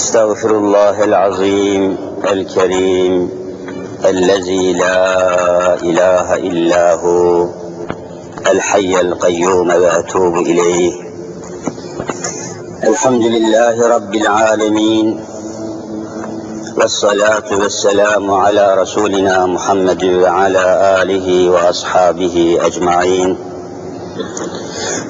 أستغفر 0.00 0.50
الله 0.50 1.04
العظيم 1.04 1.96
الكريم 2.32 3.30
الذي 4.04 4.72
لا 4.72 5.04
إله 5.74 6.34
إلا 6.36 6.94
هو 6.94 7.48
الحي 8.50 9.00
القيوم 9.00 9.68
وأتوب 9.68 10.34
إليه. 10.36 10.92
الحمد 12.84 13.22
لله 13.22 13.76
رب 13.96 14.14
العالمين 14.14 15.24
والصلاة 16.76 17.48
والسلام 17.60 18.30
على 18.30 18.74
رسولنا 18.82 19.46
محمد 19.46 20.04
وعلى 20.04 20.66
آله 21.02 21.50
وأصحابه 21.50 22.58
أجمعين. 22.60 23.36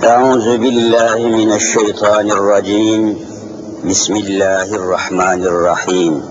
أعوذ 0.04 0.58
بالله 0.58 1.18
من 1.38 1.52
الشيطان 1.52 2.30
الرجيم. 2.30 3.29
بسم 3.84 4.16
الله 4.16 4.74
الرحمن 4.74 5.44
الرحيم. 5.44 6.22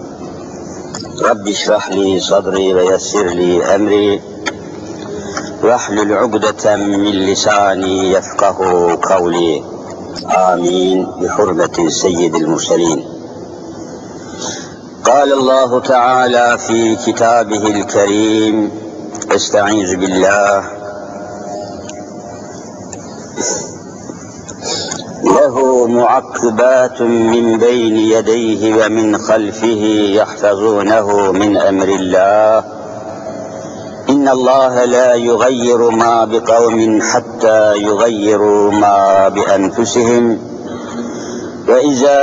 رب 1.22 1.48
اشرح 1.48 1.90
لي 1.90 2.20
صدري 2.20 2.74
ويسر 2.74 3.26
لي 3.26 3.76
أمري. 3.76 4.22
واحلل 5.64 6.14
عقدة 6.14 6.76
من 6.76 7.12
لساني 7.12 8.12
يفقه 8.12 8.60
قولي. 9.02 9.64
آمين. 10.38 11.08
بحرمة 11.22 11.90
سيد 11.90 12.36
المرسلين. 12.36 13.06
قال 15.06 15.34
الله 15.34 15.80
تعالى 15.80 16.58
في 16.68 16.96
كتابه 16.96 17.68
الكريم 17.68 18.72
استعيذ 19.36 19.96
بالله 19.96 20.79
له 25.30 25.88
معقبات 25.88 27.02
من 27.02 27.58
بين 27.58 27.98
يديه 27.98 28.86
ومن 28.86 29.18
خلفه 29.18 29.84
يحفظونه 30.14 31.32
من 31.32 31.58
أمر 31.58 31.88
الله. 31.88 32.64
إن 34.10 34.30
الله 34.30 34.86
لا 34.86 35.14
يغير 35.14 35.90
ما 35.90 36.26
بقوم 36.26 37.02
حتى 37.02 37.78
يغيروا 37.78 38.72
ما 38.72 39.30
بأنفسهم. 39.30 40.40
وإذا 41.68 42.22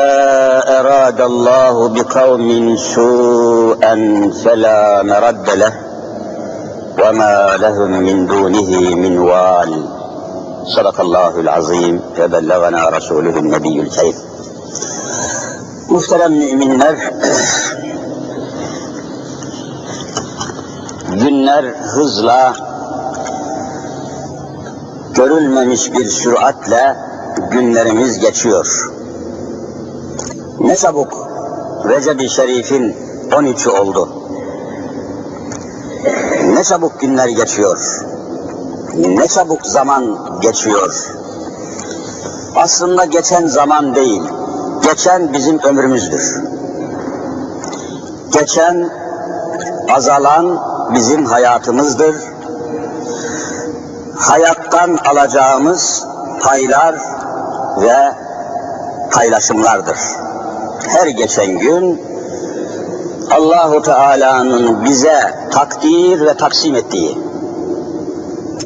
أراد 0.80 1.20
الله 1.20 1.89
بقوم 1.89 2.77
سوءا 2.77 3.95
فلا 4.45 5.02
مرد 5.02 5.50
له. 5.50 5.73
وما 7.05 7.56
لهم 7.61 7.91
من 7.91 8.27
دونه 8.27 8.95
من 8.95 9.19
وال. 9.19 9.95
صدق 10.66 11.02
الله 11.02 11.33
العظيم 11.39 12.02
ve 12.17 12.31
bellagana 12.31 12.91
Resulühün 12.91 13.52
Nebiyyül 13.52 13.89
Kerim. 13.89 14.16
Muhterem 15.89 16.33
müminler, 16.33 16.95
günler 21.09 21.64
hızla, 21.64 22.53
görülmemiş 25.14 25.94
bir 25.94 26.05
süratle 26.05 26.97
günlerimiz 27.52 28.19
geçiyor. 28.19 28.91
Ne 30.59 30.75
çabuk 30.75 31.14
Recep-i 31.89 32.30
Şerif'in 32.30 32.95
13'ü 33.31 33.69
oldu. 33.69 34.09
Ne 36.53 36.64
çabuk 36.64 37.00
günler 37.00 37.27
geçiyor 37.27 37.80
ne 38.98 39.28
çabuk 39.28 39.66
zaman 39.66 40.19
geçiyor. 40.41 40.94
Aslında 42.56 43.05
geçen 43.05 43.47
zaman 43.47 43.94
değil, 43.94 44.22
geçen 44.83 45.33
bizim 45.33 45.58
ömrümüzdür. 45.58 46.42
Geçen, 48.33 48.91
azalan 49.94 50.58
bizim 50.94 51.27
hayatımızdır. 51.27 52.17
Hayattan 54.18 54.98
alacağımız 55.11 56.07
paylar 56.42 56.95
ve 57.80 58.13
paylaşımlardır. 59.13 59.98
Her 60.89 61.07
geçen 61.07 61.58
gün 61.58 62.02
Allahu 63.30 63.83
Teala'nın 63.83 64.84
bize 64.84 65.34
takdir 65.51 66.27
ve 66.27 66.34
taksim 66.34 66.74
ettiği 66.74 67.26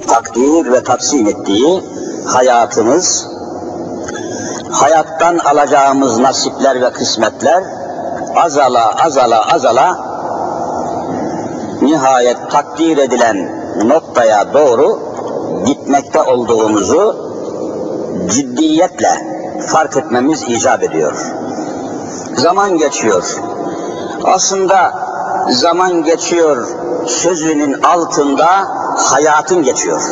takdir 0.08 0.72
ve 0.72 0.82
taksim 0.84 1.26
ettiği 1.26 1.82
hayatımız, 2.26 3.26
hayattan 4.70 5.38
alacağımız 5.38 6.18
nasipler 6.18 6.82
ve 6.82 6.92
kısmetler 6.92 7.64
azala 8.36 9.04
azala 9.04 9.54
azala 9.54 9.98
nihayet 11.82 12.50
takdir 12.50 12.98
edilen 12.98 13.60
noktaya 13.88 14.54
doğru 14.54 15.00
gitmekte 15.66 16.22
olduğumuzu 16.22 17.30
ciddiyetle 18.28 19.30
fark 19.66 19.96
etmemiz 19.96 20.42
icap 20.42 20.82
ediyor. 20.82 21.12
Zaman 22.36 22.78
geçiyor. 22.78 23.36
Aslında 24.24 24.92
zaman 25.48 26.04
geçiyor 26.04 26.68
sözünün 27.06 27.82
altında 27.82 28.79
hayatın 28.96 29.62
geçiyor. 29.62 30.02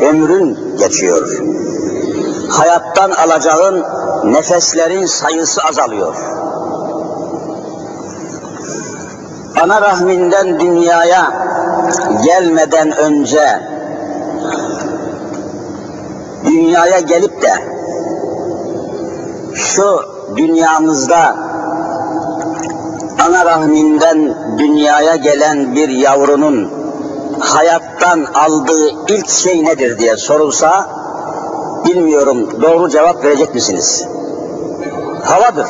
Ömrün 0.00 0.76
geçiyor. 0.78 1.42
Hayattan 2.50 3.10
alacağın 3.10 3.84
nefeslerin 4.24 5.06
sayısı 5.06 5.62
azalıyor. 5.62 6.16
Ana 9.62 9.80
rahminden 9.80 10.60
dünyaya 10.60 11.32
gelmeden 12.24 12.96
önce 12.96 13.60
dünyaya 16.44 17.00
gelip 17.00 17.42
de 17.42 17.52
şu 19.54 20.00
dünyamızda 20.36 21.36
ana 23.28 23.44
rahminden 23.44 24.34
dünyaya 24.58 25.16
gelen 25.16 25.74
bir 25.74 25.88
yavrunun 25.88 26.75
hayattan 27.40 28.26
aldığı 28.34 28.88
ilk 29.08 29.30
şey 29.30 29.64
nedir 29.64 29.98
diye 29.98 30.16
sorulsa 30.16 30.86
bilmiyorum 31.84 32.62
doğru 32.62 32.88
cevap 32.88 33.24
verecek 33.24 33.54
misiniz? 33.54 34.06
Havadır. 35.24 35.66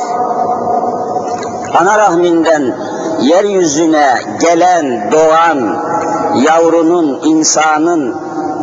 Ana 1.79 1.97
rahminden 1.97 2.75
yeryüzüne 3.21 4.15
gelen, 4.41 5.11
doğan 5.11 5.77
yavrunun, 6.47 7.19
insanın 7.23 8.15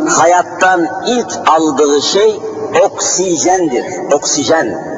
hayattan 0.09 0.87
ilk 1.06 1.32
aldığı 1.47 2.03
şey 2.03 2.41
oksijendir. 2.84 3.84
Oksijen. 4.12 4.94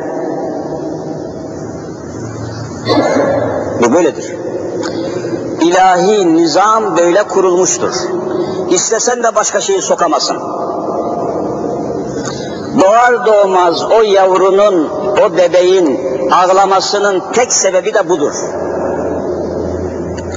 Bu 3.82 3.94
böyledir. 3.94 4.36
İlahi 5.66 6.36
nizam 6.36 6.96
böyle 6.96 7.22
kurulmuştur. 7.22 7.94
İstesen 8.70 9.22
de 9.22 9.34
başka 9.34 9.60
şeyi 9.60 9.82
sokamazsın. 9.82 10.36
Doğar 12.80 13.26
doğmaz 13.26 13.84
o 13.84 14.02
yavrunun, 14.02 14.88
o 15.24 15.36
bebeğin 15.36 16.00
ağlamasının 16.30 17.22
tek 17.32 17.52
sebebi 17.52 17.94
de 17.94 18.08
budur. 18.08 18.32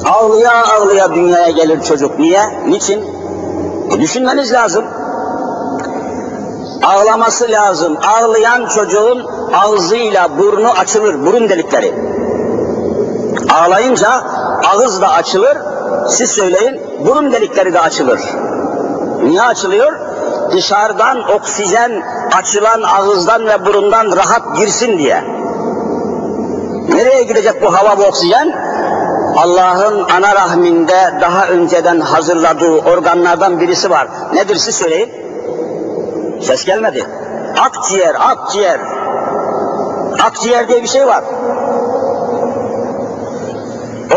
Ağlıya 0.06 0.64
ağlıya 0.66 1.16
dünyaya 1.16 1.50
gelir 1.50 1.84
çocuk. 1.84 2.20
Niye? 2.20 2.42
Niçin? 2.68 3.04
E 3.92 4.02
düşünmeniz 4.02 4.54
lazım. 4.54 4.86
Ağlaması 6.84 7.52
lazım. 7.52 7.98
Ağlayan 8.20 8.68
çocuğun 8.68 9.26
ağzıyla 9.54 10.38
burnu 10.38 10.72
açılır, 10.72 11.26
burun 11.26 11.50
delikleri. 11.50 11.94
Ağlayınca 13.50 14.24
ağız 14.68 15.02
da 15.02 15.12
açılır, 15.12 15.58
siz 16.08 16.32
söyleyin, 16.32 16.82
burun 17.06 17.32
delikleri 17.32 17.74
de 17.74 17.80
açılır. 17.80 18.20
Niye 19.24 19.42
açılıyor? 19.42 19.94
Dışarıdan 20.52 21.32
oksijen 21.32 22.04
açılan 22.38 22.82
ağızdan 22.82 23.48
ve 23.48 23.66
burundan 23.66 24.18
rahat 24.18 24.58
girsin 24.58 24.98
diye. 24.98 25.24
Nereye 26.90 27.24
gidecek 27.24 27.62
bu 27.62 27.74
hava 27.74 27.98
bu 27.98 28.04
oksijen? 28.04 28.56
Allah'ın 29.38 30.06
ana 30.18 30.36
rahminde 30.36 31.14
daha 31.22 31.48
önceden 31.48 32.00
hazırladığı 32.00 32.78
organlardan 32.78 33.60
birisi 33.60 33.90
var. 33.90 34.08
Nedir 34.34 34.56
siz 34.56 34.76
söyleyin? 34.76 35.10
Ses 36.42 36.66
gelmedi. 36.66 37.06
Akciğer, 37.60 38.16
akciğer. 38.20 38.80
Akciğer 40.24 40.68
diye 40.68 40.84
bir 40.84 40.88
şey 40.88 41.08
var. 41.08 41.24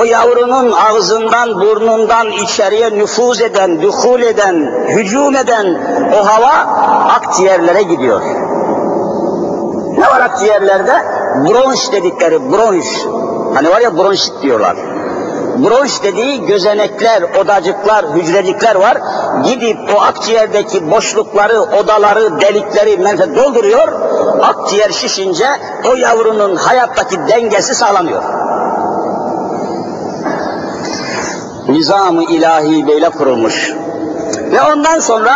O 0.00 0.04
yavrunun 0.04 0.72
ağzından, 0.72 1.60
burnundan 1.60 2.30
içeriye 2.30 2.90
nüfuz 2.90 3.40
eden, 3.40 3.82
dühul 3.82 4.22
eden, 4.22 4.54
hücum 4.88 5.36
eden 5.36 5.66
o 6.20 6.26
hava 6.26 6.52
akciğerlere 7.08 7.82
gidiyor. 7.82 8.20
Ne 9.98 10.06
var 10.06 10.20
akciğerlerde? 10.20 11.22
bronş 11.36 11.92
dedikleri 11.92 12.52
bronş, 12.52 12.86
hani 13.54 13.70
var 13.70 13.80
ya 13.80 13.98
bronşit 13.98 14.42
diyorlar. 14.42 14.76
Bronş 15.58 16.02
dediği 16.02 16.46
gözenekler, 16.46 17.22
odacıklar, 17.22 18.04
hücrecikler 18.04 18.74
var. 18.74 18.98
Gidip 19.44 19.78
o 19.96 20.00
akciğerdeki 20.00 20.90
boşlukları, 20.90 21.60
odaları, 21.60 22.40
delikleri 22.40 22.96
menfe 22.96 23.36
dolduruyor. 23.36 23.88
Akciğer 24.42 24.90
şişince 24.90 25.46
o 25.92 25.94
yavrunun 25.94 26.56
hayattaki 26.56 27.16
dengesi 27.28 27.74
sağlanıyor. 27.74 28.22
Nizam-ı 31.72 32.24
ilahi 32.24 32.86
böyle 32.86 33.10
kurulmuş. 33.10 33.72
Ve 34.52 34.62
ondan 34.62 34.98
sonra 34.98 35.32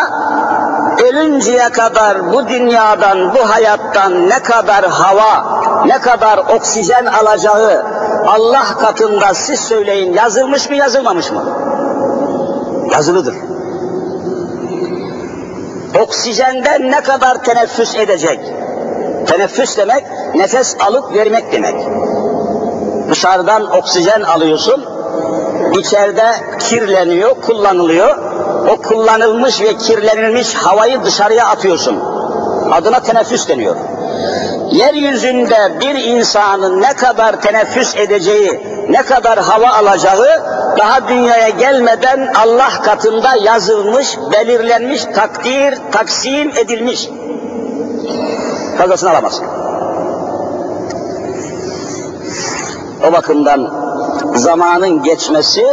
ölünceye 1.05 1.69
kadar 1.69 2.33
bu 2.33 2.49
dünyadan, 2.49 3.35
bu 3.35 3.51
hayattan 3.51 4.29
ne 4.29 4.43
kadar 4.43 4.85
hava, 4.85 5.61
ne 5.87 5.99
kadar 5.99 6.39
oksijen 6.39 7.07
alacağı 7.07 7.85
Allah 8.27 8.65
katında 8.81 9.35
siz 9.35 9.61
söyleyin 9.61 10.13
yazılmış 10.13 10.71
mı 10.71 10.77
yazılmamış 10.77 11.31
mı? 11.31 11.45
Yazılıdır. 12.93 13.35
Oksijenden 16.03 16.91
ne 16.91 17.01
kadar 17.01 17.45
teneffüs 17.45 17.95
edecek? 17.95 18.41
Teneffüs 19.27 19.77
demek 19.77 20.05
nefes 20.35 20.77
alıp 20.81 21.15
vermek 21.15 21.53
demek. 21.53 21.75
Dışarıdan 23.11 23.77
oksijen 23.77 24.21
alıyorsun, 24.21 24.96
içeride 25.79 26.33
kirleniyor, 26.59 27.41
kullanılıyor. 27.41 28.17
O 28.69 28.77
kullanılmış 28.83 29.61
ve 29.61 29.77
kirlenilmiş 29.77 30.55
havayı 30.55 31.05
dışarıya 31.05 31.47
atıyorsun. 31.47 32.01
Adına 32.73 33.01
teneffüs 33.01 33.49
deniyor. 33.49 33.77
Yeryüzünde 34.71 35.81
bir 35.81 35.95
insanın 35.95 36.83
ne 36.83 36.93
kadar 36.93 37.41
teneffüs 37.41 37.97
edeceği, 37.97 38.67
ne 38.89 39.03
kadar 39.03 39.39
hava 39.39 39.69
alacağı 39.69 40.43
daha 40.79 41.09
dünyaya 41.09 41.49
gelmeden 41.49 42.33
Allah 42.35 42.83
katında 42.83 43.37
yazılmış, 43.43 44.19
belirlenmiş, 44.33 45.05
takdir, 45.05 45.79
taksim 45.93 46.51
edilmiş. 46.51 47.09
Fazlasını 48.79 49.11
alamaz. 49.11 49.43
O 53.09 53.13
bakımdan 53.13 53.86
zamanın 54.37 55.03
geçmesi 55.03 55.67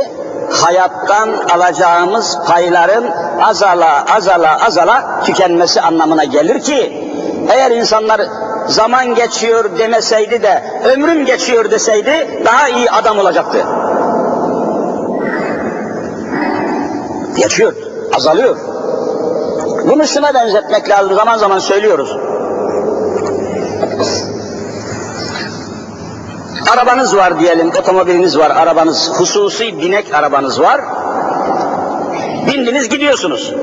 hayattan 0.51 1.29
alacağımız 1.55 2.37
payların 2.47 3.11
azala 3.41 4.05
azala 4.15 4.65
azala 4.65 5.21
tükenmesi 5.25 5.81
anlamına 5.81 6.23
gelir 6.23 6.59
ki 6.59 7.09
eğer 7.49 7.71
insanlar 7.71 8.21
zaman 8.67 9.15
geçiyor 9.15 9.77
demeseydi 9.79 10.43
de 10.43 10.63
ömrüm 10.83 11.25
geçiyor 11.25 11.71
deseydi 11.71 12.41
daha 12.45 12.69
iyi 12.69 12.91
adam 12.91 13.19
olacaktı. 13.19 13.65
Geçiyor, 17.37 17.73
azalıyor. 18.17 18.57
Bunu 19.87 20.07
şuna 20.07 20.33
benzetmek 20.33 20.89
lazım, 20.89 21.15
zaman 21.15 21.37
zaman 21.37 21.59
söylüyoruz. 21.59 22.17
Arabanız 26.73 27.15
var 27.15 27.39
diyelim, 27.39 27.71
otomobiliniz 27.79 28.37
var, 28.37 28.51
arabanız, 28.51 29.11
hususi 29.19 29.81
binek 29.81 30.13
arabanız 30.13 30.61
var. 30.61 30.81
Bindiniz 32.47 32.89
gidiyorsunuz. 32.89 33.53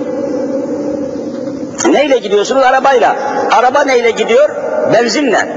Neyle 1.89 2.19
gidiyorsunuz? 2.19 2.63
Arabayla. 2.63 3.17
Araba 3.53 3.85
neyle 3.85 4.11
gidiyor? 4.11 4.51
Benzinle. 4.93 5.57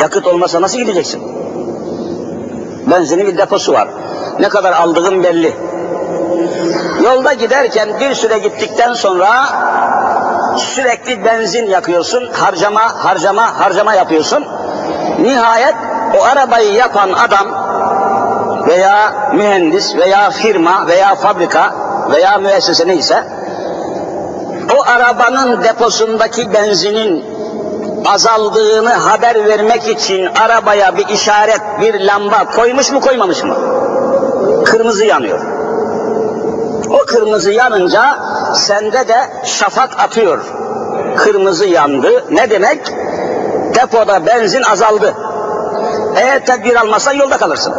Yakıt 0.00 0.26
olmasa 0.26 0.60
nasıl 0.60 0.78
gideceksin? 0.78 1.22
Benzinin 2.90 3.26
bir 3.26 3.38
deposu 3.38 3.72
var. 3.72 3.88
Ne 4.40 4.48
kadar 4.48 4.72
aldığın 4.72 5.24
belli. 5.24 5.52
Yolda 7.04 7.32
giderken 7.32 8.00
bir 8.00 8.14
süre 8.14 8.38
gittikten 8.38 8.92
sonra 8.92 9.30
sürekli 10.56 11.24
benzin 11.24 11.66
yakıyorsun, 11.66 12.30
harcama, 12.32 13.04
harcama, 13.04 13.60
harcama 13.60 13.94
yapıyorsun. 13.94 14.44
Nihayet 15.18 15.74
o 16.20 16.24
arabayı 16.24 16.72
yapan 16.72 17.12
adam 17.12 17.46
veya 18.68 19.12
mühendis 19.34 19.96
veya 19.96 20.30
firma 20.30 20.86
veya 20.86 21.14
fabrika 21.14 21.74
veya 22.10 22.38
müessese 22.38 22.88
neyse 22.88 23.24
o 24.78 24.82
arabanın 24.90 25.64
deposundaki 25.64 26.52
benzinin 26.52 27.24
azaldığını 28.06 28.92
haber 28.92 29.48
vermek 29.48 29.88
için 29.88 30.28
arabaya 30.44 30.96
bir 30.96 31.08
işaret, 31.08 31.60
bir 31.80 32.00
lamba 32.00 32.44
koymuş 32.44 32.92
mu 32.92 33.00
koymamış 33.00 33.44
mı? 33.44 33.56
Kırmızı 34.64 35.04
yanıyor. 35.04 35.40
O 36.90 36.98
kırmızı 37.06 37.50
yanınca 37.50 38.18
sende 38.54 39.08
de 39.08 39.16
şafak 39.44 40.00
atıyor. 40.00 40.44
Kırmızı 41.16 41.66
yandı. 41.66 42.24
Ne 42.30 42.50
demek? 42.50 42.80
Depoda 43.74 44.26
benzin 44.26 44.62
azaldı. 44.62 45.14
Eğer 46.16 46.46
tedbir 46.46 46.76
almazsan 46.76 47.12
yolda 47.12 47.36
kalırsın. 47.36 47.74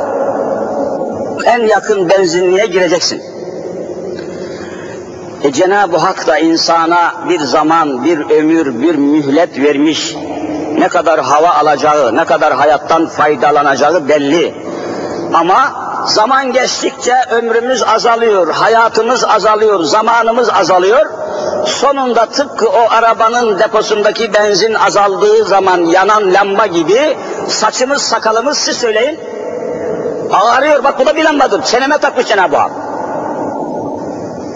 En 1.46 1.60
yakın 1.68 2.10
benzinliğe 2.10 2.66
gireceksin. 2.66 3.24
E 5.44 5.52
Cenab-ı 5.52 5.98
Hak 5.98 6.28
da 6.28 6.38
insana 6.38 7.14
bir 7.30 7.40
zaman, 7.40 8.04
bir 8.04 8.30
ömür, 8.30 8.82
bir 8.82 8.96
mühlet 8.96 9.60
vermiş. 9.60 10.16
Ne 10.78 10.88
kadar 10.88 11.20
hava 11.20 11.50
alacağı, 11.50 12.16
ne 12.16 12.26
kadar 12.26 12.54
hayattan 12.54 13.08
faydalanacağı 13.08 14.10
belli. 14.10 14.56
Ama 15.34 15.72
zaman 16.06 16.54
geçtikçe 16.54 17.16
ömrümüz 17.32 17.84
azalıyor, 17.84 18.48
hayatımız 18.54 19.24
azalıyor, 19.24 19.80
zamanımız 19.84 20.50
azalıyor. 20.50 21.06
Sonunda 21.66 22.26
tıpkı 22.26 22.70
o 22.70 22.88
arabanın 22.90 23.60
deposundaki 23.60 24.34
benzin 24.34 24.74
azaldığı 24.74 25.46
zaman 25.46 25.78
yanan 25.86 26.34
lamba 26.34 26.66
gibi 26.66 27.18
saçımız 27.48 28.02
sakalımız 28.02 28.58
siz 28.58 28.78
söyleyin. 28.78 29.20
Ağarıyor 30.32 30.84
bak 30.84 31.00
bu 31.00 31.06
da 31.06 31.16
bir 31.16 31.24
lambadır. 31.24 31.64
Çeneme 31.64 31.98
takmış 31.98 32.28
Cenab-ı 32.28 32.58
Hak. 32.58 32.72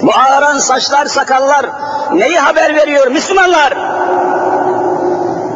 Bu 0.02 0.12
ağaran 0.14 0.60
saçlar, 0.60 1.06
sakallar 1.06 1.66
neyi 2.14 2.40
haber 2.40 2.76
veriyor 2.76 3.08
Müslümanlar? 3.08 3.74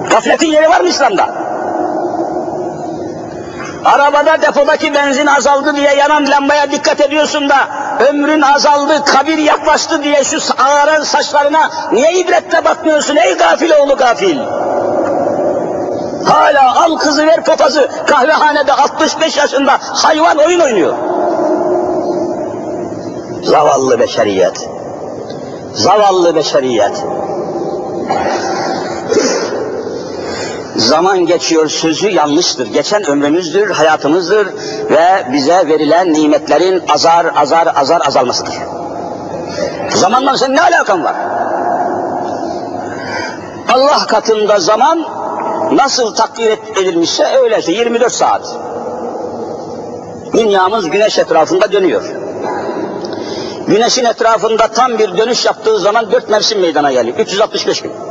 Gafletin 0.10 0.48
yeri 0.48 0.70
var 0.70 0.82
mı 0.82 0.88
İslam'da? 0.88 1.41
Arabada 3.86 4.42
depodaki 4.42 4.94
benzin 4.94 5.28
azaldı 5.28 5.76
diye 5.76 5.94
yanan 5.96 6.32
lambaya 6.32 6.72
dikkat 6.72 7.02
ediyorsun 7.02 7.50
da 7.50 7.56
ömrün 8.10 8.42
azaldı, 8.42 9.06
kabir 9.06 9.38
yaklaştı 9.38 10.04
diye 10.04 10.24
şu 10.24 10.38
ağaran 10.58 11.04
saçlarına 11.04 11.70
niye 11.92 12.14
ibretle 12.14 12.66
bakmıyorsun 12.66 13.16
ey 13.16 13.38
gafil 13.38 13.72
oğlu 13.72 13.98
gafil? 13.98 14.38
Hala 16.26 16.84
al 16.84 16.98
kızı 16.98 17.28
ver 17.28 17.44
papazı 17.44 17.90
kahvehanede 18.08 18.74
65 18.74 19.38
yaşında 19.38 19.78
hayvan 19.80 20.38
oyun 20.38 20.60
oynuyor. 20.60 20.94
Zavallı 23.44 24.00
beşeriyet. 24.00 24.70
Zavallı 25.74 26.36
beşeriyet. 26.36 27.04
Zaman 30.82 31.26
geçiyor 31.26 31.68
sözü 31.68 32.10
yanlıştır. 32.10 32.68
Geçen 32.68 33.10
ömrümüzdür, 33.10 33.70
hayatımızdır 33.70 34.48
ve 34.90 35.28
bize 35.34 35.68
verilen 35.68 36.14
nimetlerin 36.14 36.84
azar 36.88 37.26
azar 37.36 37.68
azar 37.76 38.02
azalmasıdır. 38.08 38.54
Zamanla 39.90 40.38
senin 40.38 40.56
ne 40.56 40.62
alakan 40.62 41.04
var? 41.04 41.16
Allah 43.74 44.08
katında 44.08 44.60
zaman 44.60 45.06
nasıl 45.72 46.16
takdir 46.16 46.60
edilmişse 46.82 47.26
öyleyse 47.44 47.72
24 47.72 48.12
saat. 48.12 48.56
Dünyamız 50.34 50.90
güneş 50.90 51.20
etrafında 51.20 51.72
dönüyor. 51.72 52.04
Güneşin 53.68 54.06
etrafında 54.06 54.68
tam 54.68 55.00
bir 55.00 55.18
dönüş 55.18 55.46
yaptığı 55.46 55.80
zaman 55.80 56.12
dört 56.12 56.30
mevsim 56.30 56.60
meydana 56.60 56.92
geliyor. 56.92 57.18
365 57.18 57.82
gün. 57.82 58.11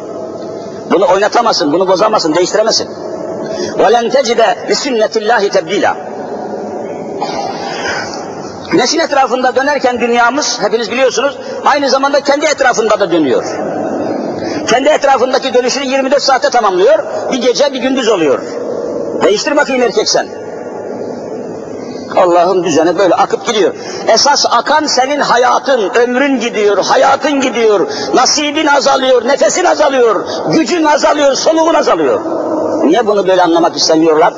Bunu 0.91 1.07
oynatamazsın, 1.07 1.73
bunu 1.73 1.87
bozamazsın, 1.87 2.35
değiştiremezsin. 2.35 2.89
وَلَنْ 3.77 4.11
تَجِدَ 4.11 4.41
لِسُنَّةِ 4.69 5.13
اللّٰهِ 5.19 5.49
تَبْد۪يلًا 5.49 5.93
Güneşin 8.71 8.99
etrafında 8.99 9.55
dönerken 9.55 9.99
dünyamız, 9.99 10.61
hepiniz 10.61 10.91
biliyorsunuz, 10.91 11.37
aynı 11.65 11.89
zamanda 11.89 12.21
kendi 12.21 12.45
etrafında 12.45 12.99
da 12.99 13.11
dönüyor. 13.11 13.43
Kendi 14.67 14.89
etrafındaki 14.89 15.53
dönüşünü 15.53 15.85
24 15.85 16.21
saate 16.21 16.49
tamamlıyor, 16.49 16.99
bir 17.31 17.41
gece 17.41 17.73
bir 17.73 17.79
gündüz 17.79 18.09
oluyor. 18.09 18.39
Değiştir 19.23 19.55
bakayım 19.55 19.81
erkek 19.81 20.09
sen. 20.09 20.27
Allah'ın 22.16 22.64
düzeni 22.64 22.98
böyle 22.98 23.14
akıp 23.14 23.46
gidiyor. 23.46 23.74
Esas 24.08 24.46
akan 24.50 24.86
senin 24.86 25.20
hayatın, 25.20 25.90
ömrün 25.90 26.40
gidiyor, 26.40 26.84
hayatın 26.84 27.40
gidiyor, 27.40 27.86
nasibin 28.14 28.66
azalıyor, 28.66 29.28
nefesin 29.28 29.64
azalıyor, 29.64 30.26
gücün 30.52 30.84
azalıyor, 30.84 31.34
soluğun 31.34 31.74
azalıyor. 31.74 32.20
Niye 32.84 33.06
bunu 33.06 33.28
böyle 33.28 33.42
anlamak 33.42 33.76
istemiyorlar? 33.76 34.32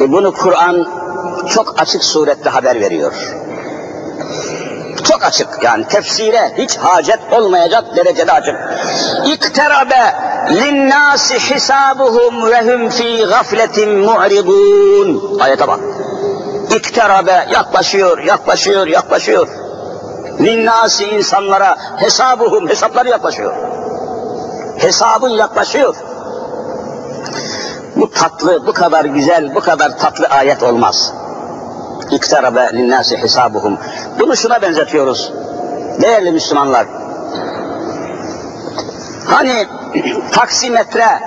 E 0.00 0.12
bunu 0.12 0.32
Kur'an 0.32 0.86
çok 1.48 1.80
açık 1.80 2.04
surette 2.04 2.50
haber 2.50 2.80
veriyor. 2.80 3.12
Çok 5.04 5.24
açık 5.24 5.48
yani 5.62 5.84
tefsire 5.88 6.52
hiç 6.58 6.76
hacet 6.76 7.18
olmayacak 7.32 7.84
derecede 7.96 8.32
açık. 8.32 8.54
İkterabe 9.26 10.14
hisabuhum 11.38 12.50
ve 12.50 12.60
hum 12.62 12.88
fî 12.88 13.24
gafletin 13.24 13.90
mu'ridûn. 13.98 15.38
Ayete 15.40 15.68
bak. 15.68 15.80
İkterabe 16.76 17.46
yaklaşıyor, 17.52 18.18
yaklaşıyor, 18.18 18.86
yaklaşıyor. 18.86 19.48
Linnâsi 20.40 21.04
insanlara 21.04 21.76
hesabuhum, 21.96 22.68
hesapları 22.68 23.08
yaklaşıyor. 23.08 23.54
Hesabın 24.78 25.30
yaklaşıyor. 25.30 25.96
Bu 27.96 28.10
tatlı, 28.10 28.66
bu 28.66 28.72
kadar 28.72 29.04
güzel, 29.04 29.54
bu 29.54 29.60
kadar 29.60 29.98
tatlı 29.98 30.26
ayet 30.26 30.62
olmaz. 30.62 31.12
İktarabe 32.10 32.70
linnâsi 32.72 33.16
hesabuhum. 33.16 33.78
Bunu 34.20 34.36
şuna 34.36 34.62
benzetiyoruz. 34.62 35.32
Değerli 36.02 36.32
Müslümanlar. 36.32 37.01
Hani 39.26 39.66
taksimetre 40.32 41.20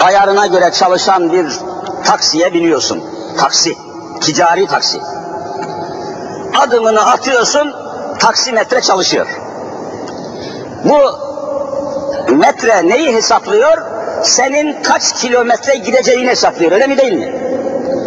ayarına 0.00 0.46
göre 0.46 0.70
çalışan 0.72 1.32
bir 1.32 1.46
taksiye 2.04 2.52
biniyorsun. 2.52 3.04
Taksi, 3.38 3.74
ticari 4.20 4.66
taksi. 4.66 5.00
Adımını 6.60 7.10
atıyorsun, 7.10 7.74
taksimetre 8.18 8.80
çalışıyor. 8.80 9.26
Bu 10.84 11.24
metre 12.34 12.88
neyi 12.88 13.14
hesaplıyor? 13.14 13.78
Senin 14.22 14.82
kaç 14.82 15.12
kilometre 15.12 15.74
gideceğini 15.74 16.28
hesaplıyor, 16.30 16.72
öyle 16.72 16.86
mi 16.86 16.98
değil 16.98 17.12
mi? 17.12 17.32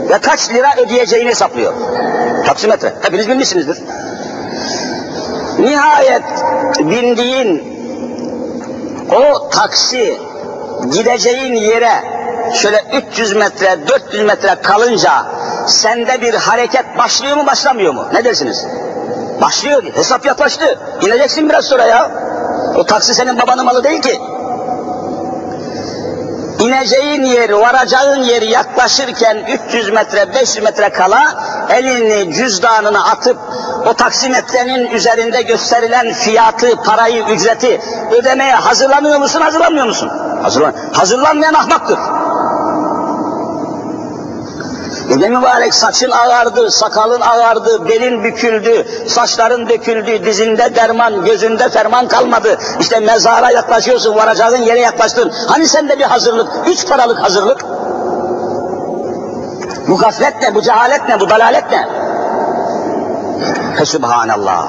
Ve 0.10 0.18
kaç 0.18 0.50
lira 0.50 0.76
ödeyeceğini 0.78 1.30
hesaplıyor. 1.30 1.74
Taksimetre, 2.46 2.94
hepiniz 3.02 3.28
bilmişsinizdir. 3.28 3.78
Nihayet 5.58 6.24
bindiğin 6.80 7.78
o 9.12 9.50
taksi 9.50 10.18
gideceğin 10.92 11.54
yere 11.54 12.04
şöyle 12.54 12.84
300 13.12 13.36
metre, 13.36 13.88
400 13.88 14.24
metre 14.24 14.56
kalınca 14.64 15.26
sende 15.68 16.22
bir 16.22 16.34
hareket 16.34 16.98
başlıyor 16.98 17.38
mu 17.38 17.46
başlamıyor 17.46 17.94
mu? 17.94 18.06
Ne 18.14 18.24
dersiniz? 18.26 18.66
Başlıyor. 19.42 19.84
Hesap 19.96 20.26
yaklaştı. 20.26 20.80
İneceksin 21.02 21.50
biraz 21.50 21.66
sonra 21.66 21.86
ya. 21.86 22.12
O 22.76 22.86
taksi 22.86 23.16
senin 23.16 23.40
babanın 23.40 23.66
malı 23.66 23.84
değil 23.84 24.02
ki. 24.02 24.20
İneceğin 26.60 27.24
yer, 27.24 27.50
varacağın 27.50 28.24
yer 28.24 28.42
yaklaşırken 28.42 29.38
300 29.68 29.90
metre, 29.90 30.34
500 30.34 30.64
metre 30.64 30.90
kala 30.90 31.22
elini 31.70 32.34
cüzdanına 32.34 33.04
atıp 33.04 33.38
o 33.86 33.94
taksimetrenin 33.94 34.92
üzerinde 34.92 35.42
gösterilen 35.42 36.14
fiyatı, 36.14 36.76
parayı, 36.76 37.24
ücreti 37.24 37.82
ödemeye 38.20 38.56
hazırlanıyor 38.56 39.20
musun, 39.20 39.42
hazırlanmıyor 39.42 39.86
musun? 39.86 40.12
Hazırlan 40.44 40.74
Hazırlanmayan 40.94 41.54
ahmaktır. 41.54 41.98
Gece 45.10 45.30
mübarek 45.30 45.74
saçın 45.74 46.12
ağardı, 46.12 46.72
sakalın 46.72 47.22
ağardı, 47.22 47.88
belin 47.88 48.24
büküldü, 48.24 48.88
saçların 49.08 49.70
döküldü, 49.70 50.26
dizinde 50.26 50.76
derman, 50.76 51.26
gözünde 51.26 51.70
ferman 51.70 52.08
kalmadı. 52.08 52.58
İşte 52.80 53.00
mezara 53.00 53.52
yaklaşıyorsun, 53.52 54.16
varacağın 54.16 54.58
yere 54.58 54.80
yaklaştın. 54.80 55.32
Hani 55.48 55.68
sende 55.68 56.00
bir 56.00 56.04
hazırlık, 56.04 56.48
üç 56.68 56.88
paralık 56.88 57.20
hazırlık? 57.20 57.66
Bu 59.88 59.98
gaflet 59.98 60.42
ne, 60.42 60.56
bu 60.56 60.62
cehalet 60.62 61.10
ne, 61.10 61.20
bu 61.20 61.30
dalalet 61.30 61.72
ne? 61.72 61.88
Fesubhanallah. 63.78 64.68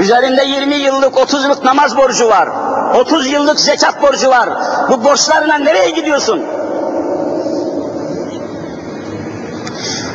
Üzerinde 0.00 0.44
20 0.44 0.74
yıllık, 0.74 1.18
30 1.18 1.44
yıllık 1.44 1.64
namaz 1.64 1.96
borcu 1.96 2.28
var. 2.28 2.48
30 2.94 3.26
yıllık 3.26 3.60
zekat 3.60 4.02
borcu 4.02 4.30
var. 4.30 4.48
Bu 4.90 5.04
borçlarla 5.04 5.54
nereye 5.54 5.90
gidiyorsun? 5.90 6.42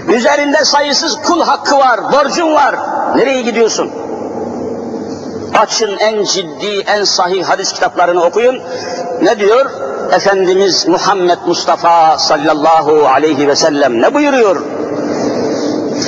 Üzerinde 0.10 0.66
sayısız 0.66 1.18
kul 1.22 1.42
hakkı 1.42 1.78
var, 1.78 2.00
borcun 2.13 2.54
var. 2.54 2.75
Nereye 3.16 3.42
gidiyorsun? 3.42 3.92
Açın 5.60 5.98
en 5.98 6.24
ciddi, 6.24 6.84
en 6.88 7.04
sahih 7.04 7.44
hadis 7.44 7.74
kitaplarını 7.74 8.24
okuyun. 8.24 8.62
Ne 9.22 9.39
diyor? 9.39 9.66
Efendimiz 10.12 10.88
Muhammed 10.88 11.38
Mustafa 11.48 12.18
sallallahu 12.18 13.08
aleyhi 13.08 13.48
ve 13.48 13.56
sellem 13.56 14.01
ne 14.01 14.13
buyuruyor? 14.13 14.62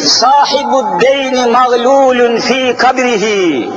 Sahibu 0.08 0.86
deyni 1.01 1.46
mağlulun 1.46 2.38
fi 2.38 2.75
kabrihi. 2.77 3.70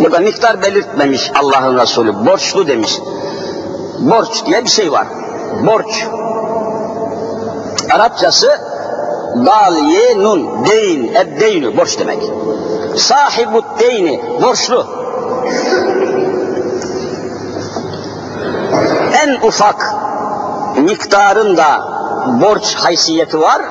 Burada 0.00 0.18
miktar 0.18 0.62
belirtmemiş 0.62 1.30
Allah'ın 1.42 1.78
Resulü. 1.78 2.26
Borçlu 2.26 2.68
demiş. 2.68 2.98
Borç 3.98 4.46
diye 4.46 4.64
bir 4.64 4.70
şey 4.70 4.92
var. 4.92 5.06
Borç. 5.66 6.06
Arapçası 7.92 8.60
dal 9.46 9.76
ye 9.76 10.18
nun 10.18 10.66
deyn 10.66 11.14
eddeynu 11.14 11.76
borç 11.76 11.98
demek. 11.98 12.22
Sahibu 12.96 13.62
deyni 13.78 14.20
borçlu. 14.42 14.86
En 19.24 19.46
ufak 19.48 19.94
miktarın 20.76 21.56
da 21.56 21.82
borç 22.40 22.74
haysiyeti 22.74 23.40
var. 23.40 23.62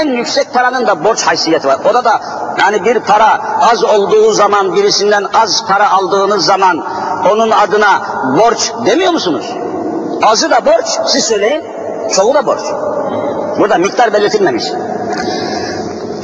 En 0.00 0.08
yüksek 0.08 0.54
paranın 0.54 0.86
da 0.86 1.04
borç 1.04 1.22
haysiyeti 1.26 1.68
var. 1.68 1.78
O 1.90 1.94
da 1.94 2.04
da 2.04 2.20
yani 2.60 2.84
bir 2.84 3.00
para 3.00 3.40
az 3.72 3.84
olduğu 3.84 4.32
zaman 4.32 4.74
birisinden 4.74 5.26
az 5.34 5.66
para 5.68 5.90
aldığınız 5.90 6.46
zaman 6.46 6.84
onun 7.32 7.50
adına 7.50 8.02
borç 8.38 8.72
demiyor 8.86 9.12
musunuz? 9.12 9.56
Azı 10.22 10.50
da 10.50 10.66
borç, 10.66 10.98
siz 11.06 11.24
söyleyin. 11.24 11.62
Çoğu 12.16 12.34
da 12.34 12.46
borç. 12.46 12.62
Burada 13.58 13.78
miktar 13.78 14.12
belirtilmemiş. 14.12 14.64